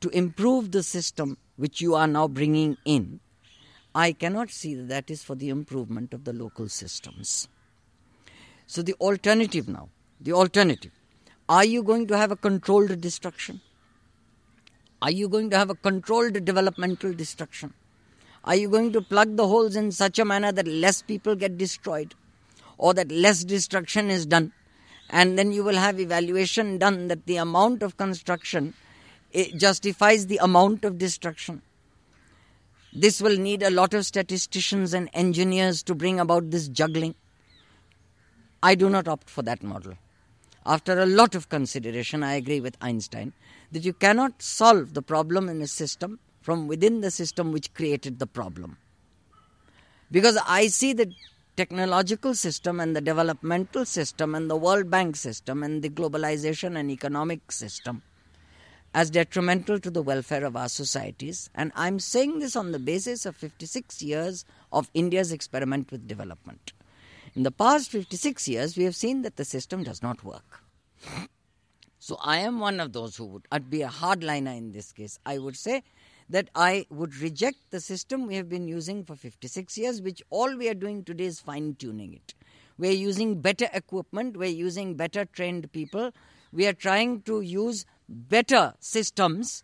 to 0.00 0.08
improve 0.08 0.72
the 0.72 0.82
system 0.82 1.38
which 1.56 1.80
you 1.80 1.94
are 1.94 2.08
now 2.08 2.26
bringing 2.26 2.76
in, 2.84 3.20
I 3.94 4.12
cannot 4.12 4.50
see 4.50 4.74
that 4.74 4.88
that 4.88 5.10
is 5.10 5.22
for 5.22 5.34
the 5.34 5.50
improvement 5.50 6.12
of 6.12 6.24
the 6.24 6.32
local 6.32 6.68
systems. 6.68 7.46
So, 8.72 8.80
the 8.80 8.94
alternative 9.02 9.68
now, 9.68 9.90
the 10.18 10.32
alternative, 10.32 10.92
are 11.46 11.62
you 11.62 11.82
going 11.82 12.06
to 12.06 12.16
have 12.16 12.30
a 12.30 12.36
controlled 12.36 12.98
destruction? 13.02 13.60
Are 15.02 15.10
you 15.10 15.28
going 15.28 15.50
to 15.50 15.58
have 15.58 15.68
a 15.68 15.74
controlled 15.74 16.42
developmental 16.46 17.12
destruction? 17.12 17.74
Are 18.44 18.56
you 18.56 18.70
going 18.70 18.90
to 18.94 19.02
plug 19.02 19.36
the 19.36 19.46
holes 19.46 19.76
in 19.76 19.92
such 19.92 20.18
a 20.18 20.24
manner 20.24 20.52
that 20.52 20.66
less 20.66 21.02
people 21.02 21.34
get 21.34 21.58
destroyed 21.58 22.14
or 22.78 22.94
that 22.94 23.12
less 23.12 23.44
destruction 23.44 24.08
is 24.08 24.24
done? 24.24 24.52
And 25.10 25.38
then 25.38 25.52
you 25.52 25.64
will 25.64 25.76
have 25.76 26.00
evaluation 26.00 26.78
done 26.78 27.08
that 27.08 27.26
the 27.26 27.36
amount 27.36 27.82
of 27.82 27.98
construction 27.98 28.72
justifies 29.54 30.28
the 30.28 30.38
amount 30.38 30.86
of 30.86 30.96
destruction. 30.96 31.60
This 32.94 33.20
will 33.20 33.36
need 33.36 33.62
a 33.62 33.68
lot 33.68 33.92
of 33.92 34.06
statisticians 34.06 34.94
and 34.94 35.10
engineers 35.12 35.82
to 35.82 35.94
bring 35.94 36.18
about 36.18 36.50
this 36.50 36.68
juggling. 36.68 37.16
I 38.62 38.74
do 38.74 38.88
not 38.88 39.08
opt 39.08 39.28
for 39.28 39.42
that 39.42 39.62
model. 39.62 39.94
After 40.64 41.00
a 41.00 41.06
lot 41.06 41.34
of 41.34 41.48
consideration, 41.48 42.22
I 42.22 42.34
agree 42.34 42.60
with 42.60 42.76
Einstein 42.80 43.32
that 43.72 43.84
you 43.84 43.92
cannot 43.92 44.40
solve 44.40 44.94
the 44.94 45.02
problem 45.02 45.48
in 45.48 45.60
a 45.60 45.66
system 45.66 46.20
from 46.40 46.68
within 46.68 47.00
the 47.00 47.10
system 47.10 47.50
which 47.50 47.74
created 47.74 48.18
the 48.18 48.26
problem. 48.26 48.76
Because 50.10 50.38
I 50.46 50.68
see 50.68 50.92
the 50.92 51.12
technological 51.56 52.34
system 52.34 52.80
and 52.80 52.94
the 52.94 53.00
developmental 53.00 53.84
system 53.84 54.34
and 54.34 54.48
the 54.48 54.56
World 54.56 54.90
Bank 54.90 55.16
system 55.16 55.62
and 55.62 55.82
the 55.82 55.90
globalization 55.90 56.78
and 56.78 56.90
economic 56.90 57.50
system 57.50 58.02
as 58.94 59.10
detrimental 59.10 59.80
to 59.80 59.90
the 59.90 60.02
welfare 60.02 60.44
of 60.44 60.54
our 60.54 60.68
societies. 60.68 61.50
And 61.54 61.72
I'm 61.74 61.98
saying 61.98 62.40
this 62.40 62.56
on 62.56 62.72
the 62.72 62.78
basis 62.78 63.24
of 63.26 63.36
56 63.36 64.02
years 64.02 64.44
of 64.70 64.90
India's 64.94 65.32
experiment 65.32 65.90
with 65.90 66.06
development. 66.06 66.72
In 67.34 67.44
the 67.44 67.50
past 67.50 67.90
56 67.90 68.46
years, 68.46 68.76
we 68.76 68.84
have 68.84 68.94
seen 68.94 69.22
that 69.22 69.36
the 69.36 69.44
system 69.44 69.82
does 69.82 70.02
not 70.02 70.22
work. 70.22 70.60
So 71.98 72.18
I 72.22 72.38
am 72.38 72.60
one 72.60 72.78
of 72.78 72.92
those 72.92 73.16
who 73.16 73.24
would 73.26 73.46
I'd 73.50 73.70
be 73.70 73.80
a 73.82 73.88
hardliner 73.88 74.54
in 74.56 74.72
this 74.72 74.92
case. 74.92 75.18
I 75.24 75.38
would 75.38 75.56
say 75.56 75.82
that 76.28 76.50
I 76.54 76.86
would 76.90 77.16
reject 77.16 77.56
the 77.70 77.80
system 77.80 78.26
we 78.26 78.34
have 78.34 78.50
been 78.50 78.68
using 78.68 79.04
for 79.04 79.16
56 79.16 79.78
years, 79.78 80.02
which 80.02 80.22
all 80.28 80.56
we 80.56 80.68
are 80.68 80.74
doing 80.74 81.04
today 81.04 81.24
is 81.24 81.40
fine 81.40 81.74
tuning 81.76 82.12
it. 82.12 82.34
We're 82.76 82.92
using 82.92 83.40
better 83.40 83.68
equipment, 83.72 84.36
we're 84.36 84.50
using 84.50 84.94
better 84.94 85.24
trained 85.24 85.70
people, 85.72 86.12
we 86.52 86.66
are 86.66 86.72
trying 86.72 87.22
to 87.22 87.40
use 87.40 87.86
better 88.08 88.74
systems 88.80 89.62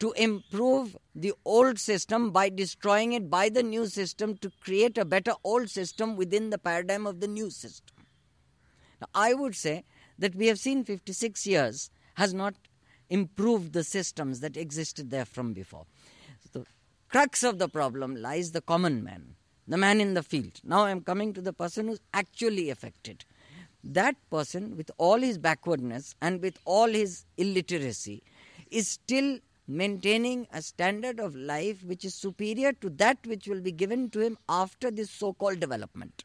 to 0.00 0.12
improve 0.12 0.96
the 1.14 1.32
old 1.44 1.78
system 1.78 2.30
by 2.30 2.48
destroying 2.48 3.12
it 3.12 3.28
by 3.28 3.48
the 3.48 3.62
new 3.62 3.86
system 3.86 4.36
to 4.36 4.50
create 4.60 4.96
a 4.96 5.04
better 5.04 5.32
old 5.42 5.68
system 5.68 6.16
within 6.16 6.50
the 6.50 6.58
paradigm 6.58 7.06
of 7.06 7.20
the 7.20 7.26
new 7.26 7.50
system. 7.50 7.96
Now, 9.00 9.08
I 9.14 9.34
would 9.34 9.54
say 9.56 9.84
that 10.18 10.34
we 10.34 10.46
have 10.46 10.58
seen 10.58 10.84
56 10.84 11.46
years 11.46 11.90
has 12.14 12.32
not 12.32 12.54
improved 13.10 13.72
the 13.72 13.84
systems 13.84 14.40
that 14.40 14.56
existed 14.56 15.10
there 15.10 15.24
from 15.24 15.52
before. 15.52 15.86
The 16.52 16.64
crux 17.08 17.42
of 17.42 17.58
the 17.58 17.68
problem 17.68 18.16
lies 18.16 18.52
the 18.52 18.60
common 18.60 19.02
man, 19.02 19.34
the 19.66 19.76
man 19.76 20.00
in 20.00 20.14
the 20.14 20.22
field. 20.22 20.60
Now 20.62 20.84
I 20.84 20.90
am 20.90 21.00
coming 21.00 21.32
to 21.34 21.40
the 21.40 21.52
person 21.52 21.88
who's 21.88 22.00
actually 22.12 22.70
affected 22.70 23.24
that 23.84 24.16
person, 24.30 24.76
with 24.76 24.90
all 24.98 25.18
his 25.18 25.38
backwardness 25.38 26.14
and 26.20 26.42
with 26.42 26.58
all 26.64 26.88
his 26.88 27.24
illiteracy, 27.36 28.22
is 28.70 28.88
still 28.88 29.38
maintaining 29.68 30.46
a 30.50 30.62
standard 30.62 31.20
of 31.20 31.36
life 31.36 31.84
which 31.84 32.04
is 32.04 32.14
superior 32.14 32.72
to 32.72 32.88
that 32.88 33.18
which 33.26 33.46
will 33.46 33.60
be 33.60 33.70
given 33.70 34.08
to 34.10 34.20
him 34.20 34.38
after 34.48 34.90
this 34.90 35.10
so 35.10 35.34
called 35.34 35.60
development. 35.60 36.24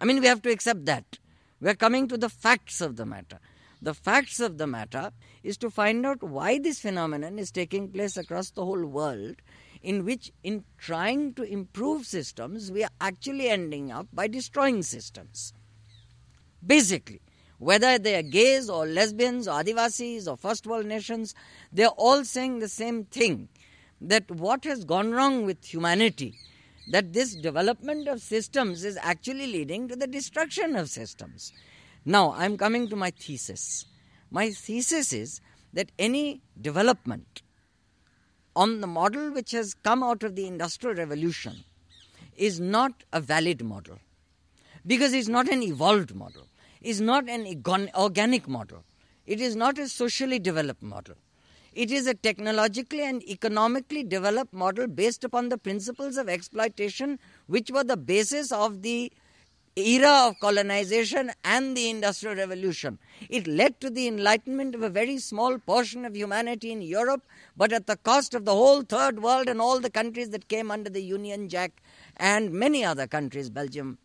I 0.00 0.06
mean, 0.06 0.20
we 0.20 0.26
have 0.26 0.40
to 0.42 0.50
accept 0.50 0.86
that. 0.86 1.18
We 1.60 1.68
are 1.68 1.74
coming 1.74 2.08
to 2.08 2.16
the 2.16 2.30
facts 2.30 2.80
of 2.80 2.96
the 2.96 3.04
matter. 3.04 3.38
The 3.82 3.92
facts 3.92 4.40
of 4.40 4.56
the 4.56 4.66
matter 4.66 5.10
is 5.42 5.58
to 5.58 5.70
find 5.70 6.04
out 6.06 6.22
why 6.22 6.58
this 6.58 6.80
phenomenon 6.80 7.38
is 7.38 7.50
taking 7.50 7.88
place 7.88 8.16
across 8.16 8.50
the 8.50 8.64
whole 8.64 8.84
world, 8.86 9.36
in 9.82 10.04
which, 10.04 10.32
in 10.42 10.64
trying 10.78 11.34
to 11.34 11.42
improve 11.42 12.06
systems, 12.06 12.70
we 12.70 12.84
are 12.84 12.90
actually 13.00 13.48
ending 13.48 13.90
up 13.90 14.06
by 14.12 14.26
destroying 14.26 14.82
systems. 14.82 15.52
Basically, 16.66 17.20
whether 17.60 17.98
they 17.98 18.16
are 18.16 18.22
gays 18.22 18.70
or 18.70 18.86
lesbians 18.86 19.46
or 19.46 19.62
Adivasis 19.62 20.26
or 20.26 20.36
first 20.36 20.66
world 20.66 20.86
nations, 20.86 21.34
they 21.70 21.84
are 21.84 21.94
all 21.98 22.24
saying 22.24 22.58
the 22.58 22.68
same 22.68 23.04
thing 23.04 23.50
that 24.00 24.30
what 24.30 24.64
has 24.64 24.82
gone 24.82 25.12
wrong 25.12 25.44
with 25.44 25.62
humanity, 25.62 26.34
that 26.90 27.12
this 27.12 27.34
development 27.34 28.08
of 28.08 28.22
systems 28.22 28.82
is 28.82 28.98
actually 29.02 29.46
leading 29.46 29.88
to 29.88 29.94
the 29.94 30.06
destruction 30.06 30.74
of 30.74 30.88
systems. 30.88 31.52
Now, 32.06 32.32
I'm 32.32 32.56
coming 32.56 32.88
to 32.88 32.96
my 32.96 33.10
thesis. 33.10 33.84
My 34.30 34.50
thesis 34.52 35.12
is 35.12 35.42
that 35.74 35.92
any 35.98 36.40
development 36.58 37.42
on 38.56 38.80
the 38.80 38.86
model 38.86 39.32
which 39.32 39.50
has 39.50 39.74
come 39.74 40.02
out 40.02 40.22
of 40.22 40.34
the 40.34 40.46
Industrial 40.46 40.96
Revolution 40.96 41.62
is 42.38 42.58
not 42.58 43.04
a 43.12 43.20
valid 43.20 43.62
model 43.62 43.98
because 44.86 45.12
it's 45.12 45.28
not 45.28 45.46
an 45.46 45.62
evolved 45.62 46.14
model 46.14 46.46
is 46.80 47.00
not 47.00 47.28
an 47.28 47.46
organic 47.94 48.48
model. 48.48 48.84
It 49.26 49.40
is 49.40 49.54
not 49.54 49.78
a 49.78 49.88
socially 49.88 50.38
developed 50.38 50.82
model. 50.82 51.16
It 51.72 51.92
is 51.92 52.06
a 52.06 52.14
technologically 52.14 53.02
and 53.02 53.22
economically 53.22 54.02
developed 54.02 54.52
model 54.52 54.88
based 54.88 55.22
upon 55.22 55.50
the 55.50 55.58
principles 55.58 56.16
of 56.16 56.28
exploitation, 56.28 57.18
which 57.46 57.70
were 57.70 57.84
the 57.84 57.96
basis 57.96 58.50
of 58.50 58.82
the 58.82 59.12
era 59.76 60.26
of 60.26 60.40
colonization 60.40 61.30
and 61.44 61.76
the 61.76 61.88
Industrial 61.88 62.34
Revolution. 62.34 62.98
It 63.28 63.46
led 63.46 63.80
to 63.80 63.88
the 63.88 64.08
enlightenment 64.08 64.74
of 64.74 64.82
a 64.82 64.90
very 64.90 65.18
small 65.18 65.58
portion 65.58 66.04
of 66.04 66.16
humanity 66.16 66.72
in 66.72 66.82
Europe, 66.82 67.22
but 67.56 67.72
at 67.72 67.86
the 67.86 67.96
cost 67.96 68.34
of 68.34 68.44
the 68.44 68.54
whole 68.54 68.82
Third 68.82 69.22
World 69.22 69.48
and 69.48 69.60
all 69.60 69.78
the 69.78 69.90
countries 69.90 70.30
that 70.30 70.48
came 70.48 70.72
under 70.72 70.90
the 70.90 71.02
Union 71.02 71.48
Jack 71.48 71.82
and 72.16 72.52
many 72.52 72.84
other 72.84 73.06
countries 73.06 73.48
Belgium, 73.48 73.98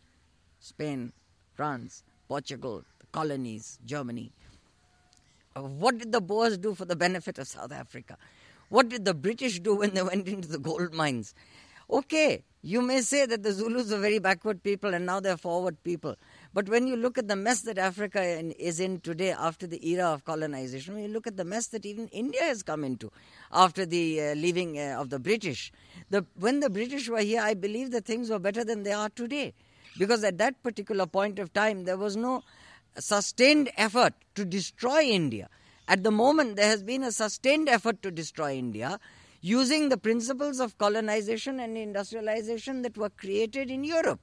Spain, 0.60 1.12
France, 1.54 2.04
Portugal, 2.28 2.84
the 2.98 3.06
colonies, 3.12 3.78
Germany. 3.84 4.32
Uh, 5.54 5.62
what 5.62 5.98
did 5.98 6.12
the 6.12 6.20
Boers 6.20 6.58
do 6.58 6.74
for 6.74 6.84
the 6.84 6.96
benefit 6.96 7.38
of 7.38 7.48
South 7.48 7.72
Africa? 7.72 8.16
What 8.68 8.88
did 8.88 9.04
the 9.04 9.14
British 9.14 9.60
do 9.60 9.76
when 9.76 9.94
they 9.94 10.02
went 10.02 10.26
into 10.28 10.48
the 10.48 10.58
gold 10.58 10.92
mines? 10.92 11.34
Okay, 11.88 12.42
you 12.62 12.82
may 12.82 13.00
say 13.00 13.26
that 13.26 13.44
the 13.44 13.52
Zulus 13.52 13.92
are 13.92 14.00
very 14.00 14.18
backward 14.18 14.60
people 14.60 14.92
and 14.92 15.06
now 15.06 15.20
they're 15.20 15.36
forward 15.36 15.76
people. 15.84 16.16
But 16.52 16.68
when 16.68 16.88
you 16.88 16.96
look 16.96 17.16
at 17.16 17.28
the 17.28 17.36
mess 17.36 17.60
that 17.60 17.78
Africa 17.78 18.20
is 18.20 18.80
in 18.80 18.98
today 18.98 19.30
after 19.30 19.68
the 19.68 19.88
era 19.88 20.06
of 20.06 20.24
colonization, 20.24 20.94
when 20.94 21.04
you 21.04 21.10
look 21.10 21.28
at 21.28 21.36
the 21.36 21.44
mess 21.44 21.68
that 21.68 21.86
even 21.86 22.08
India 22.08 22.42
has 22.42 22.64
come 22.64 22.82
into 22.82 23.12
after 23.52 23.86
the 23.86 24.20
uh, 24.20 24.34
leaving 24.34 24.80
uh, 24.80 24.96
of 24.98 25.10
the 25.10 25.20
British, 25.20 25.70
the, 26.10 26.26
when 26.34 26.58
the 26.58 26.68
British 26.68 27.08
were 27.08 27.20
here, 27.20 27.40
I 27.40 27.54
believe 27.54 27.92
that 27.92 28.04
things 28.04 28.30
were 28.30 28.40
better 28.40 28.64
than 28.64 28.82
they 28.82 28.92
are 28.92 29.10
today. 29.10 29.54
Because 29.98 30.24
at 30.24 30.38
that 30.38 30.62
particular 30.62 31.06
point 31.06 31.38
of 31.38 31.52
time, 31.52 31.84
there 31.84 31.96
was 31.96 32.16
no 32.16 32.42
sustained 32.98 33.70
effort 33.76 34.14
to 34.34 34.44
destroy 34.44 35.02
India. 35.02 35.48
At 35.88 36.02
the 36.02 36.10
moment, 36.10 36.56
there 36.56 36.68
has 36.68 36.82
been 36.82 37.02
a 37.02 37.12
sustained 37.12 37.68
effort 37.68 38.02
to 38.02 38.10
destroy 38.10 38.54
India 38.56 38.98
using 39.40 39.88
the 39.88 39.96
principles 39.96 40.58
of 40.58 40.76
colonization 40.78 41.60
and 41.60 41.76
industrialization 41.76 42.82
that 42.82 42.96
were 42.96 43.10
created 43.10 43.70
in 43.70 43.84
Europe. 43.84 44.20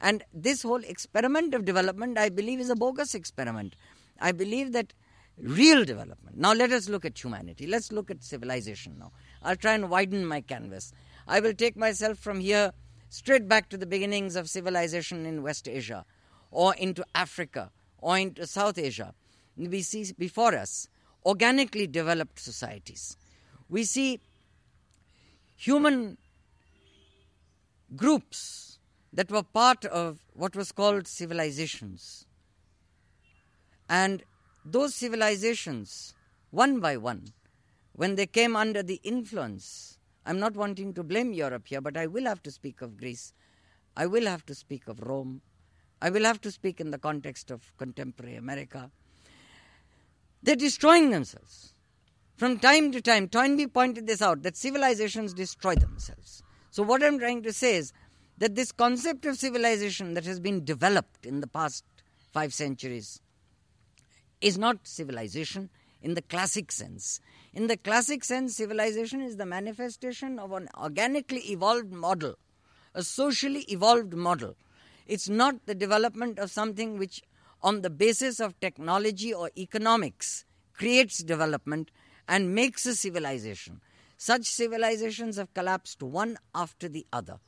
And 0.00 0.24
this 0.32 0.62
whole 0.62 0.82
experiment 0.84 1.54
of 1.54 1.64
development, 1.64 2.18
I 2.18 2.28
believe, 2.28 2.60
is 2.60 2.70
a 2.70 2.74
bogus 2.76 3.14
experiment. 3.14 3.76
I 4.20 4.32
believe 4.32 4.72
that 4.72 4.94
real 5.38 5.84
development. 5.84 6.36
Now, 6.36 6.52
let 6.52 6.72
us 6.72 6.88
look 6.88 7.04
at 7.04 7.22
humanity. 7.22 7.66
Let's 7.66 7.92
look 7.92 8.10
at 8.10 8.22
civilization 8.22 8.96
now. 8.98 9.12
I'll 9.42 9.56
try 9.56 9.74
and 9.74 9.90
widen 9.90 10.24
my 10.26 10.40
canvas. 10.40 10.92
I 11.26 11.40
will 11.40 11.54
take 11.54 11.76
myself 11.76 12.18
from 12.18 12.40
here 12.40 12.72
straight 13.14 13.46
back 13.46 13.68
to 13.68 13.76
the 13.76 13.86
beginnings 13.86 14.34
of 14.34 14.50
civilization 14.50 15.24
in 15.24 15.44
West 15.44 15.68
Asia, 15.68 16.04
or 16.50 16.74
into 16.74 17.06
Africa, 17.14 17.70
or 17.98 18.18
into 18.18 18.44
South 18.44 18.76
Asia. 18.76 19.14
We 19.56 19.82
see 19.82 20.12
before 20.18 20.52
us 20.56 20.88
organically 21.24 21.86
developed 21.86 22.40
societies. 22.40 23.16
We 23.68 23.84
see 23.84 24.18
human 25.54 26.18
groups 27.94 28.80
that 29.12 29.30
were 29.30 29.44
part 29.44 29.84
of 29.84 30.18
what 30.32 30.56
was 30.56 30.72
called 30.72 31.06
civilizations. 31.06 32.26
And 33.88 34.24
those 34.64 34.92
civilizations, 34.92 36.14
one 36.50 36.80
by 36.80 36.96
one, 36.96 37.28
when 37.92 38.16
they 38.16 38.26
came 38.26 38.56
under 38.56 38.82
the 38.82 39.00
influence 39.04 39.93
I'm 40.26 40.38
not 40.38 40.54
wanting 40.54 40.94
to 40.94 41.02
blame 41.02 41.32
Europe 41.32 41.68
here, 41.68 41.80
but 41.80 41.96
I 41.96 42.06
will 42.06 42.24
have 42.24 42.42
to 42.44 42.50
speak 42.50 42.80
of 42.80 42.96
Greece. 42.96 43.32
I 43.96 44.06
will 44.06 44.26
have 44.26 44.44
to 44.46 44.54
speak 44.54 44.88
of 44.88 45.00
Rome. 45.00 45.42
I 46.00 46.10
will 46.10 46.24
have 46.24 46.40
to 46.42 46.50
speak 46.50 46.80
in 46.80 46.90
the 46.90 46.98
context 46.98 47.50
of 47.50 47.76
contemporary 47.76 48.36
America. 48.36 48.90
They're 50.42 50.56
destroying 50.56 51.10
themselves. 51.10 51.74
From 52.36 52.58
time 52.58 52.90
to 52.92 53.00
time, 53.00 53.28
Toynbee 53.28 53.68
pointed 53.68 54.06
this 54.06 54.20
out 54.20 54.42
that 54.42 54.56
civilizations 54.56 55.32
destroy 55.32 55.74
themselves. 55.76 56.42
So, 56.70 56.82
what 56.82 57.02
I'm 57.02 57.18
trying 57.18 57.42
to 57.44 57.52
say 57.52 57.76
is 57.76 57.92
that 58.38 58.56
this 58.56 58.72
concept 58.72 59.24
of 59.26 59.36
civilization 59.36 60.14
that 60.14 60.24
has 60.24 60.40
been 60.40 60.64
developed 60.64 61.24
in 61.24 61.40
the 61.40 61.46
past 61.46 61.84
five 62.32 62.52
centuries 62.52 63.20
is 64.40 64.58
not 64.58 64.86
civilization 64.86 65.70
in 66.04 66.12
the 66.14 66.22
classic 66.22 66.70
sense. 66.70 67.18
In 67.54 67.66
the 67.66 67.78
classic 67.78 68.24
sense, 68.24 68.56
civilization 68.56 69.22
is 69.22 69.38
the 69.38 69.46
manifestation 69.46 70.38
of 70.38 70.52
an 70.52 70.68
organically 70.78 71.40
evolved 71.50 71.92
model, 71.92 72.36
a 72.94 73.02
socially 73.02 73.64
evolved 73.68 74.12
model. 74.12 74.54
It's 75.06 75.28
not 75.30 75.64
the 75.64 75.74
development 75.74 76.38
of 76.38 76.50
something 76.50 76.98
which, 76.98 77.22
on 77.62 77.80
the 77.80 77.90
basis 77.90 78.38
of 78.38 78.60
technology 78.60 79.32
or 79.32 79.50
economics, 79.56 80.44
creates 80.74 81.18
development 81.18 81.90
and 82.28 82.54
makes 82.54 82.84
a 82.84 82.94
civilization. 82.94 83.80
Such 84.18 84.44
civilizations 84.44 85.38
have 85.38 85.54
collapsed 85.54 86.02
one 86.02 86.36
after 86.54 86.88
the 86.88 87.06
other. 87.12 87.38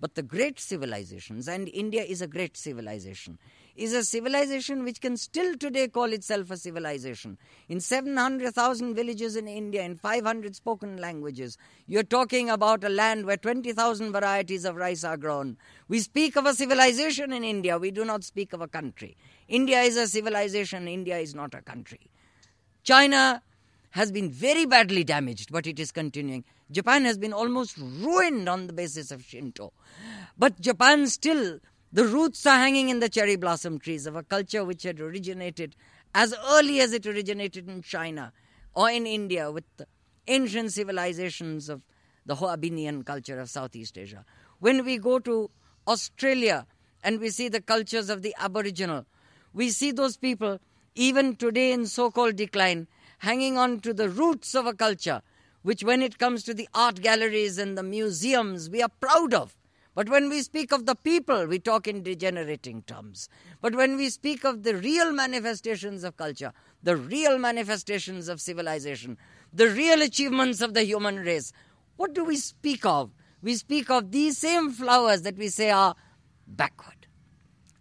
But 0.00 0.14
the 0.14 0.22
great 0.22 0.60
civilizations, 0.60 1.48
and 1.48 1.68
India 1.68 2.02
is 2.02 2.20
a 2.20 2.26
great 2.26 2.56
civilization, 2.56 3.38
is 3.76 3.92
a 3.92 4.04
civilization 4.04 4.84
which 4.84 5.00
can 5.00 5.16
still 5.16 5.56
today 5.56 5.88
call 5.88 6.12
itself 6.12 6.50
a 6.50 6.56
civilization. 6.56 7.38
In 7.68 7.80
700,000 7.80 8.94
villages 8.94 9.36
in 9.36 9.48
India, 9.48 9.82
in 9.82 9.96
500 9.96 10.54
spoken 10.54 10.98
languages, 10.98 11.58
you're 11.86 12.02
talking 12.02 12.50
about 12.50 12.84
a 12.84 12.88
land 12.88 13.26
where 13.26 13.36
20,000 13.36 14.12
varieties 14.12 14.64
of 14.64 14.76
rice 14.76 15.02
are 15.04 15.16
grown. 15.16 15.56
We 15.88 16.00
speak 16.00 16.36
of 16.36 16.46
a 16.46 16.54
civilization 16.54 17.32
in 17.32 17.42
India, 17.42 17.78
we 17.78 17.90
do 17.90 18.04
not 18.04 18.22
speak 18.24 18.52
of 18.52 18.60
a 18.60 18.68
country. 18.68 19.16
India 19.48 19.80
is 19.80 19.96
a 19.96 20.06
civilization, 20.06 20.86
India 20.86 21.18
is 21.18 21.34
not 21.34 21.54
a 21.54 21.62
country. 21.62 22.00
China 22.82 23.42
has 23.90 24.10
been 24.10 24.30
very 24.30 24.66
badly 24.66 25.04
damaged, 25.04 25.52
but 25.52 25.66
it 25.66 25.78
is 25.78 25.92
continuing. 25.92 26.44
Japan 26.70 27.04
has 27.04 27.16
been 27.16 27.32
almost 27.32 27.76
ruined 27.78 28.48
on 28.48 28.66
the 28.66 28.72
basis 28.72 29.10
of 29.10 29.22
Shinto. 29.22 29.72
But 30.36 30.60
Japan 30.60 31.06
still 31.06 31.60
the 31.94 32.04
roots 32.04 32.44
are 32.44 32.58
hanging 32.58 32.88
in 32.88 32.98
the 32.98 33.08
cherry 33.08 33.36
blossom 33.36 33.78
trees 33.78 34.04
of 34.04 34.16
a 34.16 34.22
culture 34.24 34.64
which 34.64 34.82
had 34.82 35.00
originated 35.00 35.76
as 36.12 36.34
early 36.50 36.80
as 36.80 36.92
it 36.92 37.06
originated 37.06 37.68
in 37.68 37.82
China 37.82 38.32
or 38.74 38.90
in 38.90 39.06
India 39.06 39.52
with 39.52 39.62
the 39.76 39.86
ancient 40.26 40.72
civilizations 40.72 41.68
of 41.68 41.82
the 42.26 42.34
Hoabinhian 42.34 43.06
culture 43.06 43.38
of 43.38 43.48
Southeast 43.48 43.96
Asia. 43.96 44.24
When 44.58 44.84
we 44.84 44.98
go 44.98 45.20
to 45.20 45.48
Australia 45.86 46.66
and 47.04 47.20
we 47.20 47.30
see 47.30 47.48
the 47.48 47.60
cultures 47.60 48.10
of 48.10 48.22
the 48.22 48.34
Aboriginal, 48.40 49.06
we 49.52 49.70
see 49.70 49.92
those 49.92 50.16
people, 50.16 50.58
even 50.96 51.36
today 51.36 51.70
in 51.70 51.86
so 51.86 52.10
called 52.10 52.34
decline, 52.34 52.88
hanging 53.18 53.56
on 53.56 53.78
to 53.80 53.94
the 53.94 54.08
roots 54.08 54.56
of 54.56 54.66
a 54.66 54.74
culture, 54.74 55.22
which, 55.62 55.84
when 55.84 56.02
it 56.02 56.18
comes 56.18 56.42
to 56.42 56.54
the 56.54 56.68
art 56.74 57.02
galleries 57.02 57.56
and 57.56 57.78
the 57.78 57.84
museums, 57.84 58.68
we 58.68 58.82
are 58.82 58.90
proud 59.00 59.32
of. 59.32 59.56
But 59.94 60.08
when 60.08 60.28
we 60.28 60.42
speak 60.42 60.72
of 60.72 60.86
the 60.86 60.96
people, 60.96 61.46
we 61.46 61.60
talk 61.60 61.86
in 61.86 62.02
degenerating 62.02 62.82
terms. 62.82 63.28
But 63.60 63.76
when 63.76 63.96
we 63.96 64.10
speak 64.10 64.44
of 64.44 64.64
the 64.64 64.74
real 64.74 65.12
manifestations 65.12 66.02
of 66.02 66.16
culture, 66.16 66.52
the 66.82 66.96
real 66.96 67.38
manifestations 67.38 68.28
of 68.28 68.40
civilization, 68.40 69.16
the 69.52 69.68
real 69.68 70.02
achievements 70.02 70.60
of 70.60 70.74
the 70.74 70.82
human 70.82 71.16
race, 71.16 71.52
what 71.96 72.12
do 72.12 72.24
we 72.24 72.36
speak 72.36 72.84
of? 72.84 73.12
We 73.40 73.54
speak 73.54 73.88
of 73.88 74.10
these 74.10 74.36
same 74.38 74.70
flowers 74.72 75.22
that 75.22 75.36
we 75.36 75.48
say 75.48 75.70
are 75.70 75.94
backward, 76.46 77.06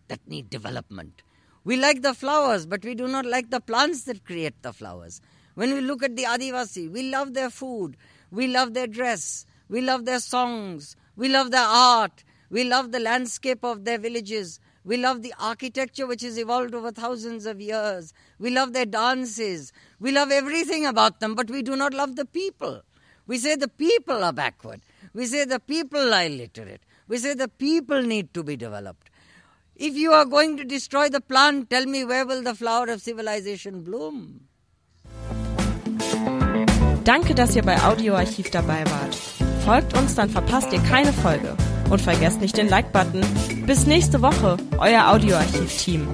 that 0.08 0.20
need 0.28 0.50
development. 0.52 1.24
We 1.64 1.78
like 1.78 2.04
the 2.04 2.14
flowers, 2.14 2.66
but 2.68 2.84
we 2.84 2.94
do 2.94 3.08
not 3.08 3.26
like 3.26 3.50
the 3.50 3.62
plants 3.62 4.04
that 4.04 4.26
create 4.26 4.62
the 4.62 4.74
flowers. 4.74 5.20
When 5.56 5.74
we 5.74 5.82
look 5.82 6.04
at 6.04 6.16
the 6.16 6.24
Adivasi, 6.24 6.92
we 6.92 7.10
love 7.10 7.34
their 7.34 7.50
food, 7.50 7.98
we 8.30 8.48
love 8.48 8.74
their 8.74 8.88
dress, 8.88 9.46
we 9.70 9.82
love 9.82 10.06
their 10.06 10.20
songs, 10.20 10.96
we 11.16 11.30
love 11.30 11.52
their 11.52 11.62
art. 11.68 12.24
We 12.50 12.64
love 12.64 12.92
the 12.92 13.00
landscape 13.00 13.64
of 13.64 13.86
their 13.86 13.98
villages. 13.98 14.60
We 14.86 14.98
love 14.98 15.22
the 15.22 15.34
architecture 15.40 16.06
which 16.06 16.22
has 16.24 16.38
evolved 16.38 16.76
over 16.76 16.92
thousands 16.92 17.46
of 17.46 17.62
years. 17.62 18.14
We 18.38 18.50
love 18.50 18.74
their 18.74 18.86
dances. 18.86 19.72
We 20.00 20.12
love 20.12 20.30
everything 20.32 20.86
about 20.86 21.20
them, 21.20 21.36
but 21.36 21.50
we 21.50 21.62
do 21.62 21.76
not 21.76 21.94
love 21.94 22.16
the 22.16 22.26
people. 22.26 22.82
We 23.26 23.38
say 23.38 23.56
the 23.56 23.70
people 23.70 24.24
are 24.24 24.34
backward. 24.34 24.82
We 25.14 25.26
say 25.28 25.46
the 25.46 25.60
people 25.60 26.14
are 26.14 26.26
illiterate. 26.26 26.82
We 27.08 27.18
say 27.18 27.34
the 27.34 27.48
people 27.48 28.02
need 28.02 28.34
to 28.34 28.44
be 28.44 28.58
developed. 28.58 29.10
If 29.76 29.96
you 29.96 30.12
are 30.12 30.26
going 30.26 30.58
to 30.58 30.64
destroy 30.64 31.10
the 31.10 31.22
plant, 31.22 31.70
tell 31.70 31.86
me 31.86 32.04
where 32.04 32.26
will 32.26 32.44
the 32.44 32.54
flower 32.54 32.90
of 32.90 33.02
civilization 33.02 33.84
bloom? 33.84 34.48
Danke, 37.04 37.36
dass 37.36 37.56
ihr 37.56 37.64
bei 37.64 37.82
Audioarchiv 37.82 38.50
dabei 38.50 38.86
wart. 38.86 39.43
Folgt 39.66 39.98
uns, 39.98 40.16
dann 40.16 40.30
verpasst 40.30 40.74
ihr 40.74 40.80
keine 40.80 41.14
Folge. 41.14 41.56
Und 41.90 42.02
vergesst 42.02 42.42
nicht 42.42 42.58
den 42.58 42.68
Like-Button. 42.68 43.22
Bis 43.66 43.86
nächste 43.86 44.22
Woche, 44.22 44.58
euer 44.78 45.10
Audioarchiv-Team. 45.10 46.08